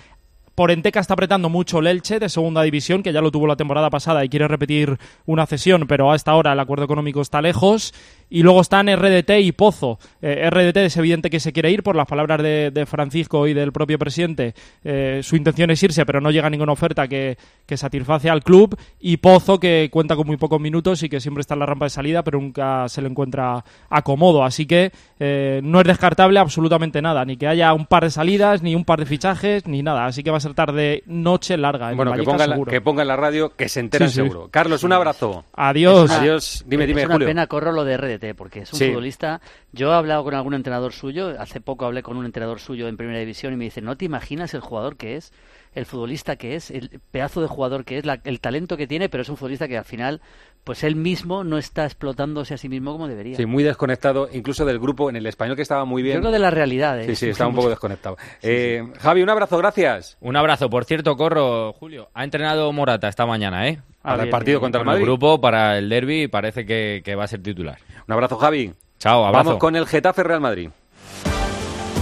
[0.59, 3.55] por Enteca está apretando mucho el Elche de segunda división, que ya lo tuvo la
[3.55, 7.95] temporada pasada y quiere repetir una cesión, pero hasta ahora el acuerdo económico está lejos.
[8.31, 9.99] Y luego están RDT y Pozo.
[10.21, 13.55] Eh, RDT es evidente que se quiere ir por las palabras de, de Francisco y
[13.55, 14.55] del propio presidente.
[14.85, 18.77] Eh, su intención es irse, pero no llega ninguna oferta que, que satisface al club.
[19.01, 21.87] Y Pozo, que cuenta con muy pocos minutos y que siempre está en la rampa
[21.87, 24.45] de salida, pero nunca se le encuentra acomodo.
[24.45, 28.63] Así que eh, no es descartable absolutamente nada, ni que haya un par de salidas,
[28.63, 30.07] ni un par de fichajes, ni nada.
[30.07, 31.91] Así que va a ser tarde, noche larga.
[31.91, 32.71] en bueno, que Vallecas ponga, la, seguro.
[32.71, 34.21] que ponga en la radio, que se enteran Sí, sí.
[34.23, 34.49] seguro.
[34.51, 35.45] Carlos, un abrazo.
[35.55, 36.11] Adiós.
[36.11, 36.65] Adiós.
[36.67, 37.29] Dime, es dime, una Julio.
[37.29, 38.89] pena corro lo de RDT porque es un Sí.
[38.89, 39.41] futbolista.
[39.73, 42.97] Yo he hablado con algún entrenador suyo, hace poco hablé con un entrenador suyo en
[42.97, 45.33] primera división y me dice, no te imaginas el jugador que es,
[45.75, 49.09] el futbolista que es, el pedazo de jugador que es, la- el talento que tiene,
[49.09, 50.21] pero es un futbolista que al final,
[50.65, 53.37] pues él mismo no está explotándose a sí mismo como debería.
[53.37, 56.17] Sí, muy desconectado, incluso del grupo en el español que estaba muy bien.
[56.17, 57.01] Yo creo de la realidad.
[57.01, 57.05] ¿eh?
[57.07, 58.17] Sí, sí, estaba un poco desconectado.
[58.43, 60.17] Eh, Javi, un abrazo, gracias.
[60.21, 60.69] Un abrazo.
[60.71, 63.79] Por cierto, Corro, Julio, ha entrenado Morata esta mañana, ¿eh?
[64.11, 65.05] Para el partido contra el Con Madrid.
[65.05, 67.79] grupo para el derby y parece que, que va a ser titular.
[68.07, 68.73] Un abrazo, Javi.
[68.99, 69.45] Chao, abrazo.
[69.45, 70.71] Vamos con el Getafe Real Madrid.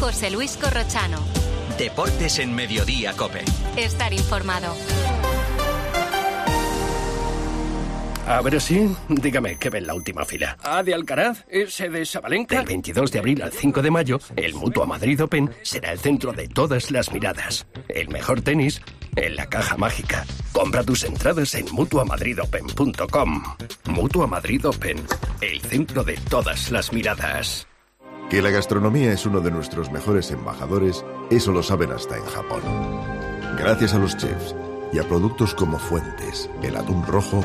[0.00, 1.18] José Luis Corrochano.
[1.78, 3.42] Deportes en Mediodía, Cope.
[3.76, 4.74] Estar informado.
[8.29, 10.59] A ver si, dígame, ¿qué ve en la última fila?
[10.64, 11.45] ¿A de Alcaraz?
[11.49, 12.57] ¿Ese de Sabalenka?
[12.57, 16.33] Del 22 de abril al 5 de mayo, el Mutua Madrid Open será el centro
[16.33, 17.66] de todas las miradas.
[17.89, 18.83] El mejor tenis
[19.14, 20.24] en la caja mágica.
[20.53, 23.43] Compra tus entradas en mutuamadridopen.com.
[23.85, 24.99] Mutua Madrid Open,
[25.41, 27.68] el centro de todas las miradas.
[28.29, 32.62] Que la gastronomía es uno de nuestros mejores embajadores, eso lo saben hasta en Japón.
[33.57, 34.57] Gracias a los chefs
[34.93, 37.45] y a productos como Fuentes, el atún rojo,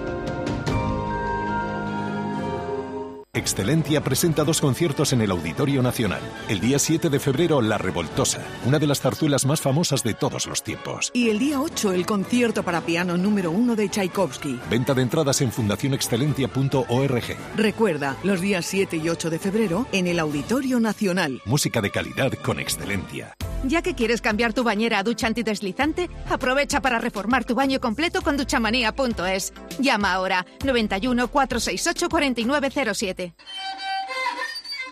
[3.33, 6.19] Excelencia presenta dos conciertos en el Auditorio Nacional.
[6.49, 10.47] El día 7 de febrero, La Revoltosa, una de las zarzuelas más famosas de todos
[10.47, 11.11] los tiempos.
[11.13, 14.59] Y el día 8, el concierto para piano número 1 de Tchaikovsky.
[14.69, 17.37] Venta de entradas en fundacionexcelencia.org.
[17.55, 21.41] Recuerda, los días 7 y 8 de febrero en el Auditorio Nacional.
[21.45, 23.33] Música de calidad con excelencia.
[23.63, 28.21] Ya que quieres cambiar tu bañera a ducha antideslizante, aprovecha para reformar tu baño completo
[28.23, 29.53] con duchamanía.es.
[29.79, 33.20] Llama ahora 91 468 4907.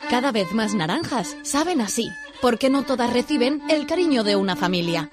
[0.10, 2.10] Cada vez más naranjas saben así,
[2.42, 5.10] porque no todas reciben el cariño de una familia.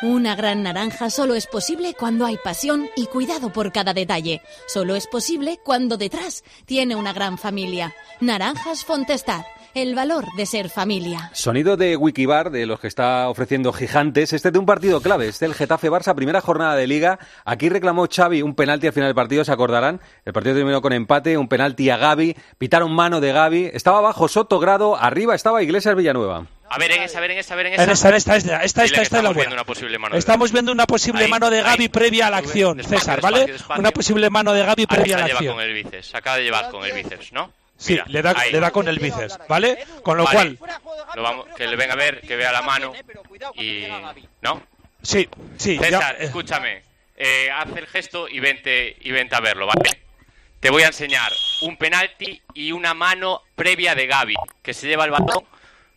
[0.00, 4.42] Una gran naranja solo es posible cuando hay pasión y cuidado por cada detalle.
[4.68, 7.92] Solo es posible cuando detrás tiene una gran familia.
[8.20, 9.44] Naranjas Fontestad.
[9.74, 11.30] El valor de ser familia.
[11.32, 14.32] Sonido de Wikibar, de los que está ofreciendo Gigantes.
[14.32, 17.18] Este es de un partido clave, es del Getafe-Barça, primera jornada de Liga.
[17.44, 20.00] Aquí reclamó Xavi un penalti al final del partido, se acordarán.
[20.24, 22.36] El partido terminó con empate, un penalti a Gaby.
[22.58, 23.70] Pitaron mano de Gaby.
[23.72, 26.46] Estaba abajo Soto Grado, arriba estaba Iglesias Villanueva.
[26.70, 27.84] A ver en esa, a ver en esa, a ver en esa.
[27.84, 29.34] En esta, esta, esta, esta, esta, esta es la buena.
[29.40, 31.88] viendo una posible mano de Estamos viendo una posible Ahí, mano de Gaby ahí.
[31.88, 33.46] previa a la acción, despacio, César, ¿vale?
[33.46, 33.80] despacio.
[33.80, 35.54] Una posible mano de Gaby previa a la acción.
[35.54, 37.50] con el bíceps, acaba de llevar con el bíceps, ¿no?
[37.80, 38.50] Sí, Mira, le da, ahí.
[38.52, 39.78] le da con el bíceps, ¿vale?
[40.02, 40.56] Con lo Vale.
[40.56, 40.76] cual,
[41.14, 42.92] Lo vamos- que le venga a ver, que vea la mano
[43.54, 43.84] y...
[44.42, 44.60] ¿No?
[45.00, 46.82] sí, sí, César, ya, eh, escúchame.
[47.16, 50.02] eh, haz el gesto y vente, y vente a verlo, ¿vale?
[50.60, 51.30] Te voy a enseñar
[51.62, 55.44] un penalti y una mano previa de Gaby, que se lleva el balón,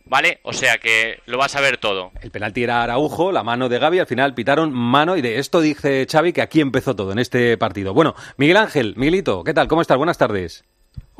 [0.04, 0.38] ¿vale?
[0.44, 2.12] O sea que lo vas a ver todo.
[2.22, 5.60] El penalti era Araujo, la mano de Gaby, al final pitaron mano y de esto
[5.60, 7.92] dice Xavi que aquí empezó todo en este partido.
[7.92, 9.66] Bueno, Miguel Ángel, Miguelito, ¿qué tal?
[9.66, 9.96] ¿Cómo estás?
[9.98, 10.64] Buenas tardes.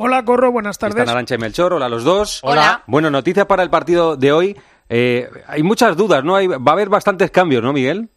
[0.05, 0.99] Hola, Corro, buenas tardes.
[0.99, 2.41] Están Arancha y Melchor, hola a los dos.
[2.43, 2.83] Hola.
[2.89, 4.57] Bueno, noticias para el partido de hoy.
[4.89, 6.35] Eh, hay muchas dudas, ¿no?
[6.35, 8.09] Hay, va a haber bastantes cambios, ¿no, Miguel?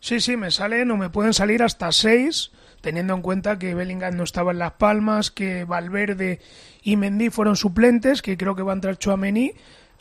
[0.00, 4.16] Sí, sí, me salen o me pueden salir hasta seis, teniendo en cuenta que Bellingham
[4.16, 6.40] no estaba en Las Palmas, que Valverde
[6.82, 9.52] y Mendy fueron suplentes, que creo que va a entrar Chouameni.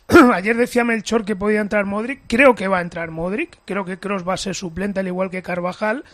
[0.34, 4.00] Ayer decía Melchor que podía entrar Modric, creo que va a entrar Modric, creo que
[4.00, 6.06] Cross va a ser suplente al igual que Carvajal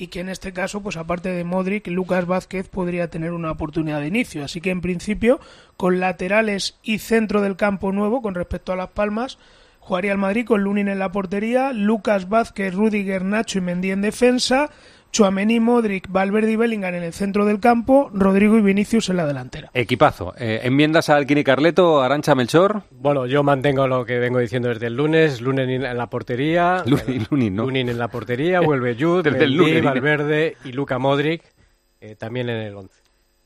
[0.00, 4.00] y que en este caso, pues aparte de Modric, Lucas Vázquez podría tener una oportunidad
[4.00, 4.42] de inicio.
[4.42, 5.40] Así que en principio,
[5.76, 9.36] con laterales y centro del campo nuevo con respecto a Las Palmas,
[9.78, 14.00] jugaría el Madrid con Lunin en la portería, Lucas Vázquez, Rudiger, Nacho y Mendy en
[14.00, 14.70] defensa,
[15.12, 19.26] Chuamení, Modric, Valverde y Bellingham en el centro del campo, Rodrigo y Vinicius en la
[19.26, 19.70] delantera.
[19.74, 20.34] Equipazo.
[20.38, 22.82] Eh, ¿Enmiendas al Kini Carleto, Arancha Melchor?
[22.90, 25.40] Bueno, yo mantengo lo que vengo diciendo desde el lunes.
[25.40, 26.82] Lunin en la portería.
[26.86, 27.64] Lunin, Lunin, ¿no?
[27.64, 29.84] Lunin en la portería, vuelve Jude, Desde el Mendy, lunes.
[29.84, 31.42] Valverde y Luca Modric
[32.00, 32.99] eh, también en el 11.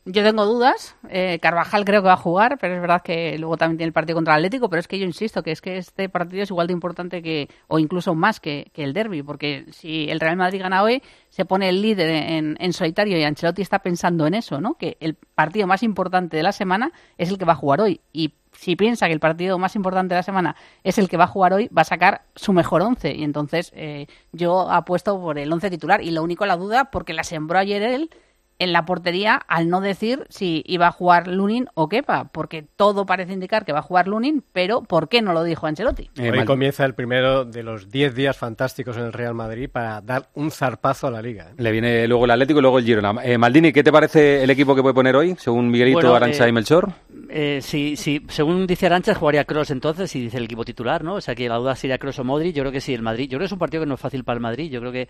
[0.06, 0.96] Yo tengo dudas.
[1.08, 3.92] Eh, Carvajal creo que va a jugar, pero es verdad que luego también tiene el
[3.94, 4.68] partido contra el Atlético.
[4.68, 7.48] Pero es que yo insisto que es que este partido es igual de importante que,
[7.68, 11.46] o incluso más que, que el derby, porque si el Real Madrid gana hoy, se
[11.46, 14.74] pone el líder en, en solitario y Ancelotti está pensando en eso, ¿no?
[14.74, 18.02] Que el partido más importante de la semana es el que va a jugar hoy.
[18.12, 21.24] Y si piensa que el partido más importante de la semana es el que va
[21.24, 23.14] a jugar hoy, va a sacar su mejor once.
[23.14, 26.02] Y entonces eh, yo apuesto por el once titular.
[26.02, 28.10] Y lo único la duda, porque la sembró ayer él
[28.58, 33.06] en la portería al no decir si iba a jugar Lunin o Kepa, porque todo
[33.06, 36.10] parece indicar que va a jugar Lunin, pero ¿por qué no lo dijo Ancelotti?
[36.16, 40.00] Eh, Hoy comienza el primero de los 10 días fantásticos en el Real Madrid para
[40.00, 41.50] dar un zarpazo a la liga.
[41.50, 41.54] ¿eh?
[41.58, 43.24] Le viene luego el Atlético y luego el Girona.
[43.24, 46.46] Eh, Maldini, ¿qué te parece el equipo que puede poner hoy, según Miguelito, Bueno, Arancha
[46.46, 46.92] eh, y Melchor?
[47.36, 51.14] Eh, sí, sí, según dice Arancha, jugaría Cross entonces y dice el equipo titular, ¿no?
[51.14, 52.54] O sea que la duda sería Cross o Modric.
[52.54, 53.24] Yo creo que sí, el Madrid.
[53.24, 54.70] Yo creo que es un partido que no es fácil para el Madrid.
[54.70, 55.08] Yo creo que.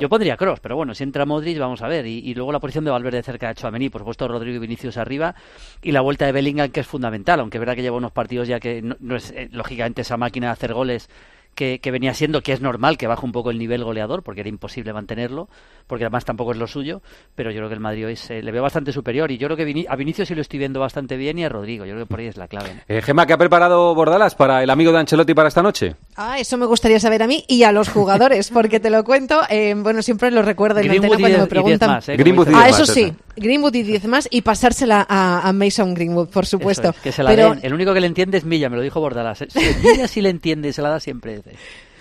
[0.00, 2.06] Yo pondría Cross, pero bueno, si entra Modric, vamos a ver.
[2.06, 4.96] Y, y luego la posición de Valverde cerca de Chouameni, por supuesto Rodrigo y Vinicius
[4.98, 5.34] arriba.
[5.82, 8.46] Y la vuelta de Bellingham, que es fundamental, aunque es verdad que lleva unos partidos
[8.46, 11.08] ya que no, no es eh, lógicamente esa máquina de hacer goles.
[11.54, 14.40] Que, que venía siendo, que es normal que baje un poco el nivel goleador, porque
[14.40, 15.48] era imposible mantenerlo,
[15.86, 17.00] porque además tampoco es lo suyo,
[17.36, 19.56] pero yo creo que el Madrid hoy se le veo bastante superior y yo creo
[19.56, 22.06] que Vini- a Vinicius sí lo estoy viendo bastante bien y a Rodrigo, yo creo
[22.06, 22.74] que por ahí es la clave.
[22.74, 22.80] ¿no?
[22.88, 25.94] Eh, Gemma, ¿qué ha preparado Bordalas para el amigo de Ancelotti para esta noche?
[26.16, 29.40] Ah, eso me gustaría saber a mí y a los jugadores, porque te lo cuento,
[29.48, 31.90] eh, bueno, siempre lo recuerdo en la Greenwood antena y cuando me preguntan.
[31.90, 32.12] más, ¿eh?
[32.14, 33.12] Como Greenwood y ah, eso sí.
[33.36, 36.90] Greenwood y 10 más y pasársela a, a Mason Greenwood, por supuesto.
[36.90, 37.60] Es, que se la Pero den.
[37.62, 39.42] El único que le entiende es Milla, me lo dijo Bordalas.
[39.42, 39.48] ¿eh?
[39.50, 41.42] Si Milla sí le entiende, se la da siempre.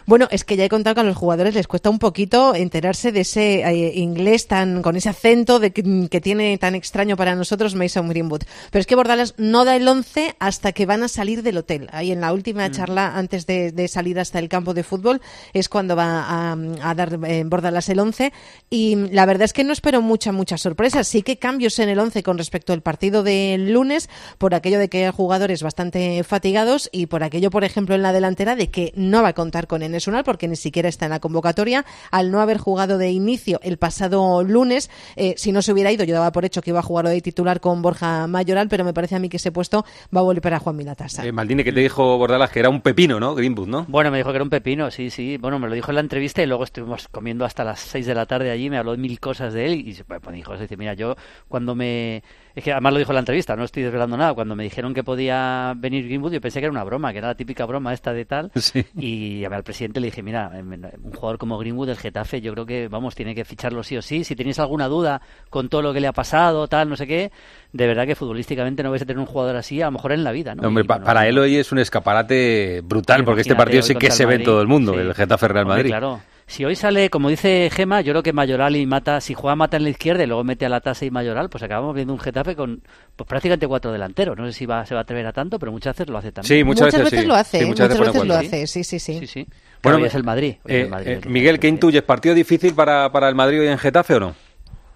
[0.06, 3.12] Bueno, es que ya he contado que a los jugadores les cuesta un poquito enterarse
[3.12, 7.36] de ese eh, inglés tan con ese acento de que, que tiene tan extraño para
[7.36, 8.44] nosotros Mason Greenwood.
[8.72, 11.90] Pero es que Bordalás no da el 11 hasta que van a salir del hotel.
[11.92, 15.22] Ahí en la última charla antes de, de salir hasta el campo de fútbol
[15.54, 16.52] es cuando va a,
[16.82, 18.34] a dar eh, Bordalás el 11
[18.70, 21.04] y la verdad es que no espero mucha mucha sorpresa.
[21.04, 24.90] Sí que cambios en el 11 con respecto al partido del lunes por aquello de
[24.90, 28.92] que hay jugadores bastante fatigados y por aquello, por ejemplo, en la delantera de que
[28.96, 31.86] no va a contar con Enes Unal porque ni siquiera está en la convocatoria.
[32.12, 36.04] Al no haber jugado de inicio el pasado lunes, eh, si no se hubiera ido,
[36.04, 38.94] yo daba por hecho que iba a jugar de titular con Borja Mayoral, pero me
[38.94, 39.86] parece a mí que ese puesto
[40.16, 41.26] va a volver para Juan Milatasa.
[41.26, 42.50] Eh, Maldini, ¿qué te dijo Bordalas?
[42.50, 43.36] Que era un pepino, ¿no?
[43.36, 43.86] Greenwood, ¿no?
[43.88, 45.38] Bueno, me dijo que era un pepino, sí, sí.
[45.38, 48.16] Bueno, me lo dijo en la entrevista y luego estuvimos comiendo hasta las 6 de
[48.16, 50.78] la tarde allí, me habló de mil cosas de él y pues, me dijo, decir,
[50.78, 51.16] mira, yo
[51.48, 52.24] cuando me...
[52.56, 54.34] Es que además lo dijo en la entrevista, no estoy desvelando nada.
[54.36, 57.30] Cuando me dijeron que podía venir Greenwood, yo pensé que era una broma, que era
[57.30, 58.52] la típica broma esta de tal.
[58.64, 58.86] Sí.
[58.98, 60.72] Y al presidente le dije, mira, em,
[61.04, 64.02] un jugador como Greenwood del Getafe, yo creo que, vamos, tiene que ficharlo sí o
[64.04, 64.24] sí.
[64.24, 67.32] Si tenéis alguna duda con todo lo que le ha pasado, tal, no sé qué,
[67.72, 70.24] de verdad que futbolísticamente no vais a tener un jugador así, a lo mejor en
[70.24, 70.68] la vida, ¿no?
[70.68, 73.96] Hombre, Y, pa- bueno, para él hoy es un escaparate brutal, porque este partido sí
[73.96, 75.00] que se el ve en todo el mundo, sí.
[75.00, 75.90] el Getafe Real Hombre, Madrid.
[75.90, 76.22] claro.
[76.46, 79.78] Si hoy sale, como dice Gema, yo creo que Mayoral y Mata, si juega Mata
[79.78, 82.20] en la izquierda y luego mete a la tasa y Mayoral, pues acabamos viendo un
[82.20, 82.82] Getafe con
[83.16, 84.38] pues, prácticamente cuatro delanteros.
[84.38, 86.32] No sé si va, se va a atrever a tanto, pero muchas veces lo hace
[86.32, 86.60] también.
[86.60, 89.20] Sí, muchas, Muchas veces lo hace, Sí, muchas veces lo hace, sí, sí, sí.
[89.20, 89.48] Sí, sí.
[89.82, 90.56] Bueno, Bueno, es el Madrid.
[90.64, 92.04] hoy es Eh, el Madrid eh, el que- Miguel, ¿qué intuyes?
[92.04, 94.36] ¿Partido difícil para, para el Madrid hoy en Getafe o no?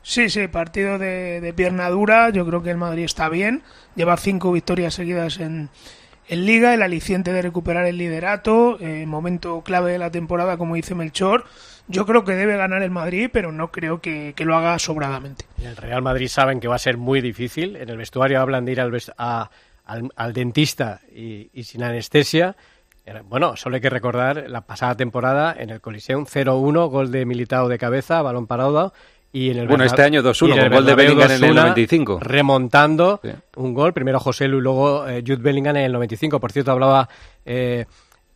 [0.03, 2.29] Sí, sí, partido de, de pierna dura.
[2.29, 3.63] Yo creo que el Madrid está bien.
[3.95, 5.69] Lleva cinco victorias seguidas en,
[6.29, 10.75] en Liga, el aliciente de recuperar el liderato, eh, momento clave de la temporada, como
[10.75, 11.45] dice Melchor.
[11.87, 15.45] Yo creo que debe ganar el Madrid, pero no creo que, lo haga sobradamente.
[15.63, 17.77] El Real Madrid saben que va a ser muy difícil.
[17.77, 19.49] En el vestuario hablan de ir al, a-
[19.85, 22.57] al, al dentista y, y sin anestesia.
[23.05, 27.25] Eh, Bueno, solo hay que recordar la pasada temporada en el Coliseum 0-1, gol de
[27.25, 28.93] Militao de cabeza, balón parado.
[29.31, 31.43] Y en el Bueno, este año 2-1, y en el con gol de Bellingham en
[31.43, 32.19] el 2-1, 95.
[32.21, 33.21] Remontando
[33.55, 36.39] un gol, primero José Lu y luego eh, Jude Bellingham en el 95.
[36.39, 37.09] Por cierto, hablaba
[37.45, 37.85] eh,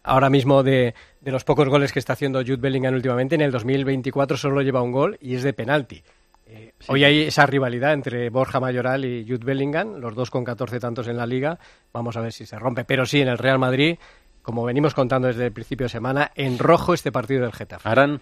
[0.03, 3.35] ahora mismo de, de los pocos goles que está haciendo Jude Bellingham últimamente.
[3.35, 6.03] En el 2024 solo lleva un gol y es de penalti.
[6.47, 10.79] Eh, Hoy hay esa rivalidad entre Borja Mayoral y Jude Bellingham, los dos con 14
[10.79, 11.57] tantos en la liga.
[11.93, 12.83] Vamos a ver si se rompe.
[12.83, 13.97] Pero sí, en el Real Madrid,
[14.41, 17.87] como venimos contando desde el principio de semana, en rojo este partido del Getafe.
[17.87, 18.21] Arán.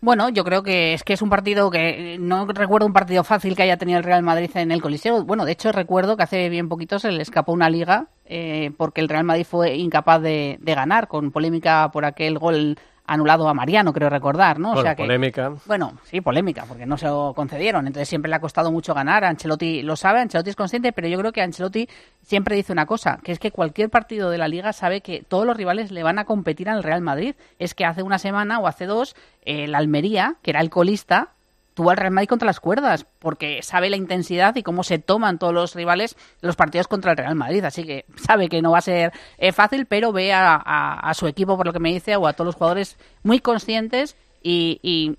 [0.00, 3.56] Bueno, yo creo que es que es un partido que no recuerdo un partido fácil
[3.56, 5.24] que haya tenido el Real Madrid en el Coliseo.
[5.24, 9.00] Bueno, de hecho recuerdo que hace bien poquito se le escapó una liga eh, porque
[9.00, 12.76] el Real Madrid fue incapaz de, de ganar con polémica por aquel gol
[13.06, 14.68] anulado a Mariano, creo recordar, ¿no?
[14.68, 15.52] Bueno, o sea que, polémica.
[15.66, 17.86] Bueno, sí, polémica, porque no se lo concedieron.
[17.86, 19.24] Entonces siempre le ha costado mucho ganar.
[19.24, 21.88] Ancelotti lo sabe, Ancelotti es consciente, pero yo creo que Ancelotti
[22.22, 25.46] siempre dice una cosa, que es que cualquier partido de la liga sabe que todos
[25.46, 27.34] los rivales le van a competir al Real Madrid.
[27.58, 31.33] Es que hace una semana o hace dos, eh, el Almería, que era el colista,
[31.74, 35.38] tuvo al Real Madrid contra las cuerdas, porque sabe la intensidad y cómo se toman
[35.38, 37.64] todos los rivales los partidos contra el Real Madrid.
[37.64, 41.14] Así que sabe que no va a ser eh, fácil, pero ve a, a- a
[41.14, 44.78] su equipo, por lo que me dice, o a todos los jugadores muy conscientes y,
[44.82, 45.16] y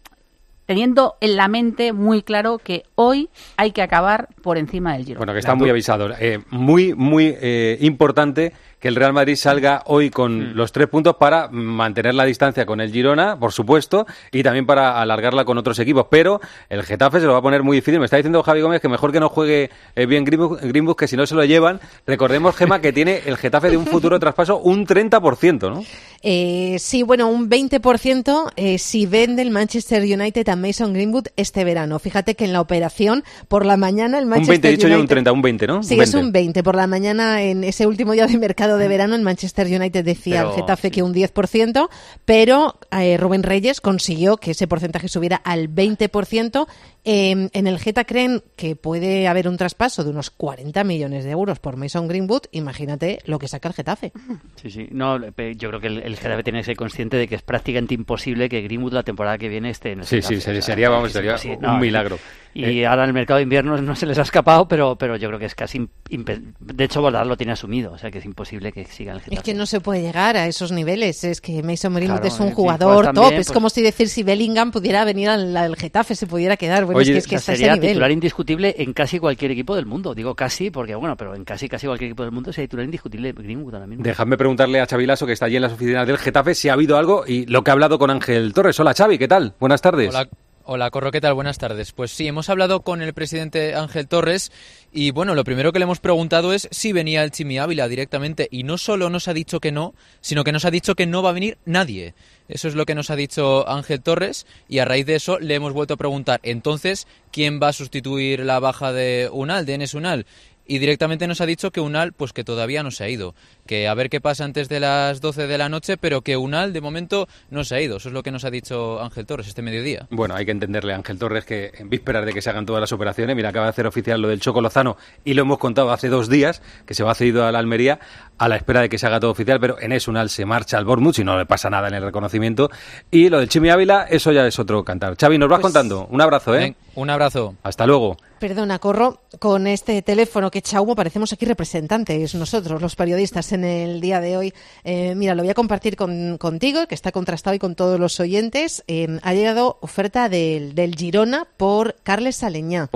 [0.65, 5.19] teniendo en la mente muy claro que hoy hay que acabar por encima del Girona.
[5.19, 6.09] Bueno, que está muy avisado.
[6.19, 8.53] Eh, muy, muy eh, importante
[8.85, 10.53] que el Real Madrid salga hoy con Mm.
[10.53, 15.01] los tres puntos para mantener la distancia con el Girona, por supuesto, y también para
[15.01, 16.05] alargarla con otros equipos.
[16.07, 17.97] Pero el Getafe se lo va a poner muy difícil.
[17.97, 21.17] Me está diciendo Javi Gómez que mejor que no juegue eh, bien Greenwood, que si
[21.17, 21.79] no se lo llevan.
[22.05, 25.83] Recordemos, Gema, que tiene el Getafe de un futuro traspaso un 30%, ¿no?
[26.21, 31.63] Eh, sí, bueno, un 20% eh, si vende el Manchester United a Mason Greenwood este
[31.63, 31.97] verano.
[31.97, 34.93] Fíjate que en la operación, por la mañana, el Un Manchester 20, he dicho yo
[34.93, 35.15] un United...
[35.15, 35.81] 30, un 20, ¿no?
[35.81, 36.61] Sí, es un 20.
[36.61, 40.41] Por la mañana, en ese último día de mercado de verano, el Manchester United decía
[40.41, 41.89] al Getafe que un 10%,
[42.25, 46.67] pero eh, Rubén Reyes consiguió que ese porcentaje subiera al 20%.
[47.05, 51.31] Eh, en el Geta creen que puede haber un traspaso de unos 40 millones de
[51.31, 52.41] euros por Mason Greenwood.
[52.51, 54.11] Imagínate lo que saca el Getafe.
[54.55, 54.87] Sí, sí.
[54.91, 57.93] No, yo creo que el, el Getafe tiene que ser consciente de que es prácticamente
[57.93, 60.35] imposible que Greenwood la temporada que viene esté en el Sí, Getafe.
[60.35, 62.17] sí, sería- O sea, sería, vamos, sería un No, milagro.
[62.57, 65.17] Y Eh, ahora en el mercado de invierno no se les ha escapado, pero, pero
[65.17, 65.89] yo creo que es casi...
[66.09, 69.35] De hecho, Bordar lo tiene asumido, o sea que es imposible que siga el Getafe.
[69.35, 71.25] Es que no se puede llegar a esos niveles.
[71.25, 73.23] Es que Mason Greenwood Claro, es un jugador juegas top.
[73.23, 76.55] también, es pues- como si decir si Bellingham pudiera venir al, al Getafe, se pudiera
[76.55, 76.85] quedar.
[76.95, 77.89] Bueno, Oye, es que, es que o está sea, a ese sería nivel.
[77.89, 80.15] titular indiscutible en casi cualquier equipo del mundo.
[80.15, 83.31] Digo casi porque, bueno, pero en casi casi cualquier equipo del mundo sería titular indiscutible
[83.33, 84.03] Greenwood ahora mismo.
[84.03, 86.73] Dejadme preguntarle a Xavi Lasso, que está allí en las oficinas del Getafe, si ha
[86.73, 88.79] habido algo y lo que ha hablado con Ángel Torres.
[88.79, 89.53] Hola Xavi, ¿qué tal?
[89.59, 90.09] Buenas tardes.
[90.09, 90.27] Hola,
[90.65, 91.33] hola, Corro, ¿qué tal?
[91.33, 91.91] Buenas tardes.
[91.91, 94.51] Pues sí, hemos hablado con el presidente Ángel Torres
[94.91, 98.47] y bueno, lo primero que le hemos preguntado es si venía el Chimi Ávila directamente
[98.51, 101.21] y no solo nos ha dicho que no, sino que nos ha dicho que no
[101.21, 102.15] va a venir nadie.
[102.47, 105.55] Eso es lo que nos ha dicho Ángel Torres y a raíz de eso le
[105.55, 109.93] hemos vuelto a preguntar entonces quién va a sustituir la baja de Unal, de Enes
[109.93, 110.25] Unal.
[110.67, 113.35] Y directamente nos ha dicho que Unal, pues que todavía no se ha ido.
[113.67, 116.73] Que a ver qué pasa antes de las 12 de la noche, pero que Unal
[116.73, 117.97] de momento no se ha ido.
[117.97, 120.07] Eso es lo que nos ha dicho Ángel Torres este mediodía.
[120.09, 122.81] Bueno, hay que entenderle a Ángel Torres que en vísperas de que se hagan todas
[122.81, 125.91] las operaciones, mira, acaba de hacer oficial lo del Choco Lozano y lo hemos contado
[125.91, 127.99] hace dos días, que se va cedido a la Almería
[128.37, 130.83] a la espera de que se haga todo oficial, pero en Esunal se marcha al
[130.85, 132.69] Bournemouth y no le pasa nada en el reconocimiento.
[133.11, 135.15] Y lo del Chimi Ávila, eso ya es otro cantar.
[135.15, 136.07] Xavi, nos vas Pues- contando.
[136.09, 136.59] Un abrazo, ¿eh?
[136.59, 137.55] Ven, un abrazo.
[137.63, 138.17] Hasta luego.
[138.39, 140.95] Perdona, corro con este teléfono que echa humo.
[140.95, 144.53] Parecemos aquí representantes, nosotros, los periodistas, en el día de hoy.
[144.83, 148.19] Eh, mira, lo voy a compartir con- contigo, que está contrastado y con todos los
[148.19, 148.83] oyentes.
[148.87, 152.89] Eh, ha llegado oferta del, del Girona por Carles Saleñá.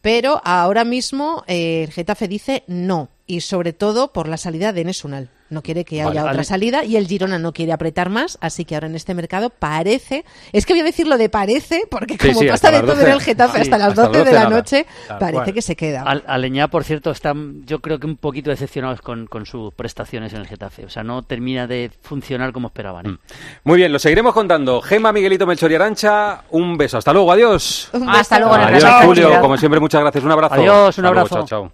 [0.00, 4.82] Pero ahora mismo eh, el Getafe dice no, y sobre todo por la salida de
[4.82, 5.28] Enes Unal.
[5.50, 8.64] No quiere que Vale, haya otra salida y el Girona no quiere apretar más, así
[8.64, 12.40] que ahora en este mercado parece, es que voy a decirlo de parece, porque como
[12.40, 13.12] sí, pasa hasta de las todo en 12.
[13.12, 14.56] el Getafe Sí, hasta las hasta las 12 de 12 la nada.
[14.56, 14.86] noche,
[15.18, 16.02] parece que se queda.
[16.02, 20.32] Al- Aleñá, por cierto, están yo creo que un poquito decepcionados con, con sus prestaciones
[20.32, 20.84] en el Getafe.
[20.84, 23.06] O sea, no termina de funcionar como esperaban.
[23.06, 23.16] ¿eh?
[23.64, 24.80] Muy bien, lo seguiremos contando.
[24.82, 26.98] Gema, Miguelito, Melchor y Arancha, un beso.
[26.98, 27.88] Hasta luego, adiós.
[27.92, 28.18] Un beso.
[28.18, 29.40] Hasta luego, Adiós, Julio.
[29.40, 30.22] Como siempre, muchas gracias.
[30.24, 30.54] Un abrazo.
[30.54, 31.34] Adiós, un luego, abrazo.
[31.36, 31.72] chao, chao.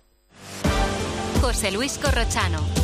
[1.40, 2.83] José Luis Corrochano.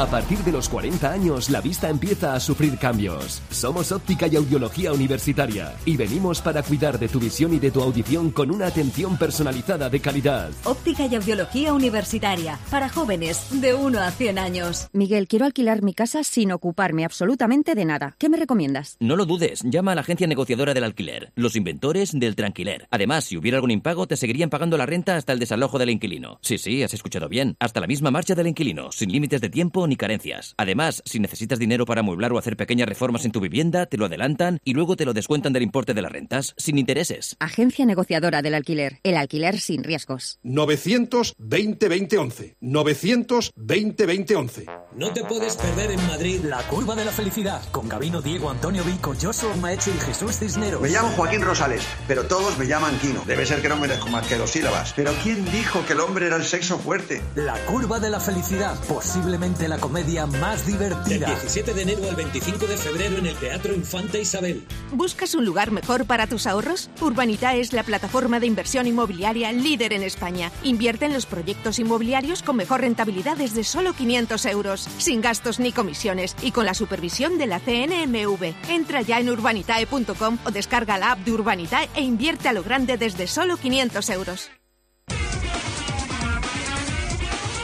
[0.00, 3.42] A partir de los 40 años, la vista empieza a sufrir cambios.
[3.50, 7.82] Somos Óptica y Audiología Universitaria y venimos para cuidar de tu visión y de tu
[7.82, 10.52] audición con una atención personalizada de calidad.
[10.64, 14.88] Óptica y audiología universitaria para jóvenes de 1 a 100 años.
[14.94, 18.16] Miguel, quiero alquilar mi casa sin ocuparme absolutamente de nada.
[18.16, 18.96] ¿Qué me recomiendas?
[19.00, 22.88] No lo dudes, llama a la agencia negociadora del alquiler, los inventores del tranquiler.
[22.90, 26.38] Además, si hubiera algún impago, te seguirían pagando la renta hasta el desalojo del inquilino.
[26.40, 27.54] Sí, sí, has escuchado bien.
[27.60, 30.54] Hasta la misma marcha del inquilino, sin límites de tiempo ni carencias.
[30.56, 34.06] Además, si necesitas dinero para amueblar o hacer pequeñas reformas en tu vivienda, te lo
[34.06, 37.36] adelantan y luego te lo descuentan del importe de las rentas, sin intereses.
[37.40, 39.00] Agencia negociadora del alquiler.
[39.02, 40.38] El alquiler sin riesgos.
[40.44, 42.56] 920-2011.
[42.62, 44.64] 920-2011.
[44.96, 48.84] No te puedes perder en Madrid la curva de la felicidad con Gabino Diego Antonio
[48.84, 50.80] Vico, Joshua Maeche y Jesús Cisneros.
[50.80, 53.22] Me llamo Joaquín Rosales, pero todos me llaman Quino.
[53.26, 54.92] Debe ser que no merezco más que dos sílabas.
[54.94, 57.20] Pero ¿quién dijo que el hombre era el sexo fuerte?
[57.34, 61.28] La curva de la felicidad, posiblemente la comedia más divertida.
[61.28, 64.66] Del 17 de enero al 25 de febrero en el Teatro Infanta Isabel.
[64.90, 66.90] ¿Buscas un lugar mejor para tus ahorros?
[67.00, 70.50] Urbanita es la plataforma de inversión inmobiliaria líder en España.
[70.64, 75.70] Invierte en los proyectos inmobiliarios con mejor rentabilidad desde solo 500 euros, sin gastos ni
[75.70, 78.54] comisiones y con la supervisión de la CNMV.
[78.68, 82.96] Entra ya en urbanitae.com o descarga la app de Urbanitae e invierte a lo grande
[82.96, 84.50] desde solo 500 euros.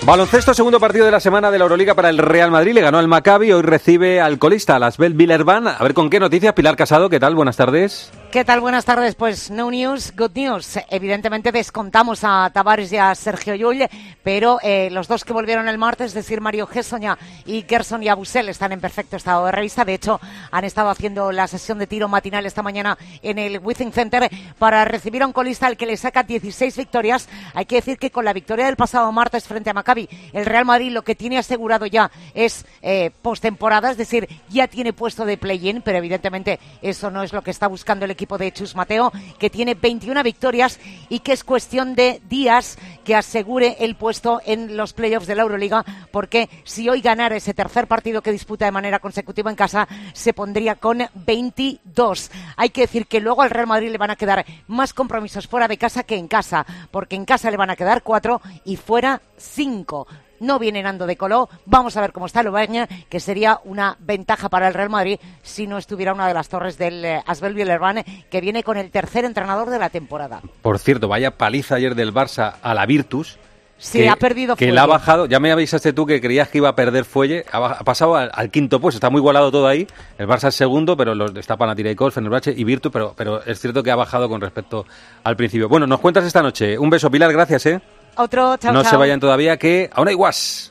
[0.06, 2.74] Baloncesto, segundo partido de la semana de la Euroliga para el Real Madrid.
[2.74, 3.50] Le ganó al Maccabi.
[3.50, 5.00] Hoy recibe al colista, a las.
[5.00, 6.54] A ver con qué noticias.
[6.54, 7.34] Pilar Casado, ¿qué tal?
[7.34, 8.12] Buenas tardes.
[8.36, 8.60] ¿Qué tal?
[8.60, 9.14] Buenas tardes.
[9.14, 10.78] Pues no news, good news.
[10.90, 13.88] Evidentemente descontamos a Tavares y a Sergio Llull,
[14.22, 17.16] pero eh, los dos que volvieron el martes, es decir, Mario Gessoña
[17.46, 19.86] y Gerson y Abusel, están en perfecto estado de revista.
[19.86, 20.20] De hecho,
[20.50, 24.28] han estado haciendo la sesión de tiro matinal esta mañana en el Withing Center
[24.58, 27.30] para recibir a un colista al que le saca 16 victorias.
[27.54, 30.66] Hay que decir que con la victoria del pasado martes frente a Maccabi, el Real
[30.66, 35.38] Madrid lo que tiene asegurado ya es eh, postemporada, es decir, ya tiene puesto de
[35.38, 39.12] play-in, pero evidentemente eso no es lo que está buscando el equipo de Chus Mateo,
[39.38, 44.76] que tiene 21 victorias y que es cuestión de días que asegure el puesto en
[44.76, 48.72] los playoffs de la Euroliga, porque si hoy ganara ese tercer partido que disputa de
[48.72, 52.30] manera consecutiva en casa, se pondría con 22.
[52.56, 55.68] Hay que decir que luego al Real Madrid le van a quedar más compromisos fuera
[55.68, 59.22] de casa que en casa, porque en casa le van a quedar cuatro y fuera
[59.38, 60.08] cinco
[60.40, 61.48] no viene Nando de Coló.
[61.64, 65.66] Vamos a ver cómo está Lobaña, que sería una ventaja para el Real Madrid si
[65.66, 69.24] no estuviera una de las torres del eh, Asbel Villerban, que viene con el tercer
[69.24, 70.40] entrenador de la temporada.
[70.62, 73.38] Por cierto, vaya paliza ayer del Barça a la Virtus.
[73.78, 74.74] Sí, que- ha perdido Que fuelle.
[74.74, 75.26] la ha bajado.
[75.26, 77.44] Ya me avisaste tú que creías que iba a perder fuelle.
[77.52, 78.96] Ha, ha pasado al, al quinto puesto.
[78.96, 79.86] Está muy igualado todo ahí.
[80.18, 82.90] El Barça es segundo, pero los está Panathinaikos, Fenerbahce y Virtus.
[82.90, 84.86] Pero, pero es cierto que ha bajado con respecto
[85.24, 85.68] al principio.
[85.68, 86.78] Bueno, nos cuentas esta noche.
[86.78, 87.30] Un beso, Pilar.
[87.32, 87.80] Gracias, ¿eh?
[88.16, 88.92] Otro, chao, no chao.
[88.92, 90.70] se vayan todavía, que aún hay guas.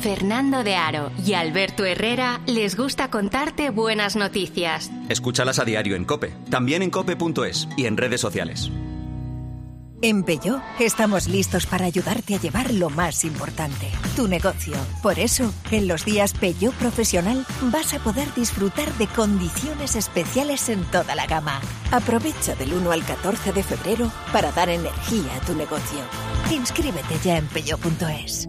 [0.00, 4.92] Fernando de Aro y Alberto Herrera les gusta contarte buenas noticias.
[5.08, 8.70] Escúchalas a diario en Cope, también en cope.es y en redes sociales.
[10.02, 14.74] En Peugeot estamos listos para ayudarte a llevar lo más importante, tu negocio.
[15.02, 20.84] Por eso, en los días Peugeot Profesional vas a poder disfrutar de condiciones especiales en
[20.84, 21.60] toda la gama.
[21.90, 25.98] Aprovecha del 1 al 14 de febrero para dar energía a tu negocio.
[26.50, 28.48] Inscríbete ya en peugeot.es.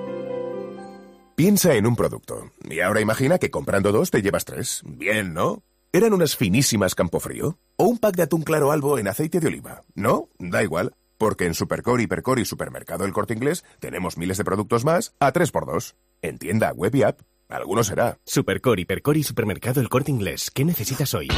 [1.41, 4.83] Piensa en un producto y ahora imagina que comprando dos te llevas tres.
[4.85, 5.63] Bien, ¿no?
[5.91, 7.57] ¿Eran unas finísimas Campofrío?
[7.77, 9.81] ¿O un pack de atún claro albo en aceite de oliva?
[9.95, 10.29] ¿No?
[10.37, 14.85] Da igual, porque en Supercore, Hipercore y Supermercado El Corte Inglés tenemos miles de productos
[14.85, 15.95] más a 3x2.
[16.21, 17.21] En tienda, web y app.
[17.49, 18.19] Alguno será.
[18.23, 20.51] Supercore, Hipercore y Supermercado El Corte Inglés.
[20.51, 21.29] ¿Qué necesitas hoy?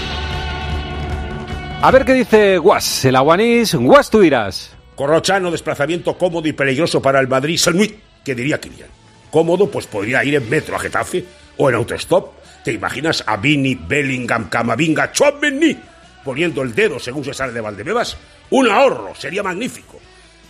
[1.82, 3.74] A ver qué dice Guas, el aguanís.
[3.74, 4.76] Guas, tú dirás.
[4.98, 7.58] Corrochano, desplazamiento cómodo y peligroso para el Madrid.
[7.58, 7.96] Salmuit,
[8.26, 8.90] ¿qué diría Kilian?
[9.34, 11.26] Cómodo, pues podría ir en metro a Getafe
[11.58, 12.34] o en autostop.
[12.64, 15.76] ¿Te imaginas a Vini, Bellingham, Camavinga, Chouameni
[16.24, 18.16] poniendo el dedo según se sale de Valdebebas?
[18.52, 20.00] Un ahorro, sería magnífico.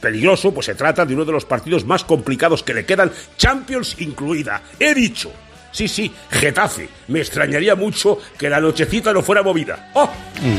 [0.01, 3.95] Peligroso, pues se trata de uno de los partidos más complicados que le quedan, Champions
[3.99, 4.61] incluida.
[4.77, 5.31] He dicho,
[5.71, 6.89] Sí, sí, Getafe.
[7.07, 9.91] Me extrañaría mucho que la nochecita no fuera movida.
[9.95, 10.09] ¡Oh!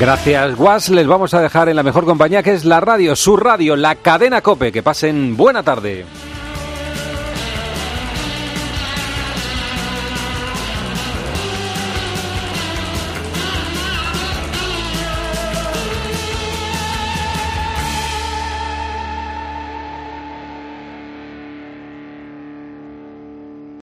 [0.00, 0.88] Gracias, Guas.
[0.88, 3.94] Les vamos a dejar en la mejor compañía que es la radio, su radio, la
[3.96, 4.72] cadena Cope.
[4.72, 6.04] Que pasen buena tarde.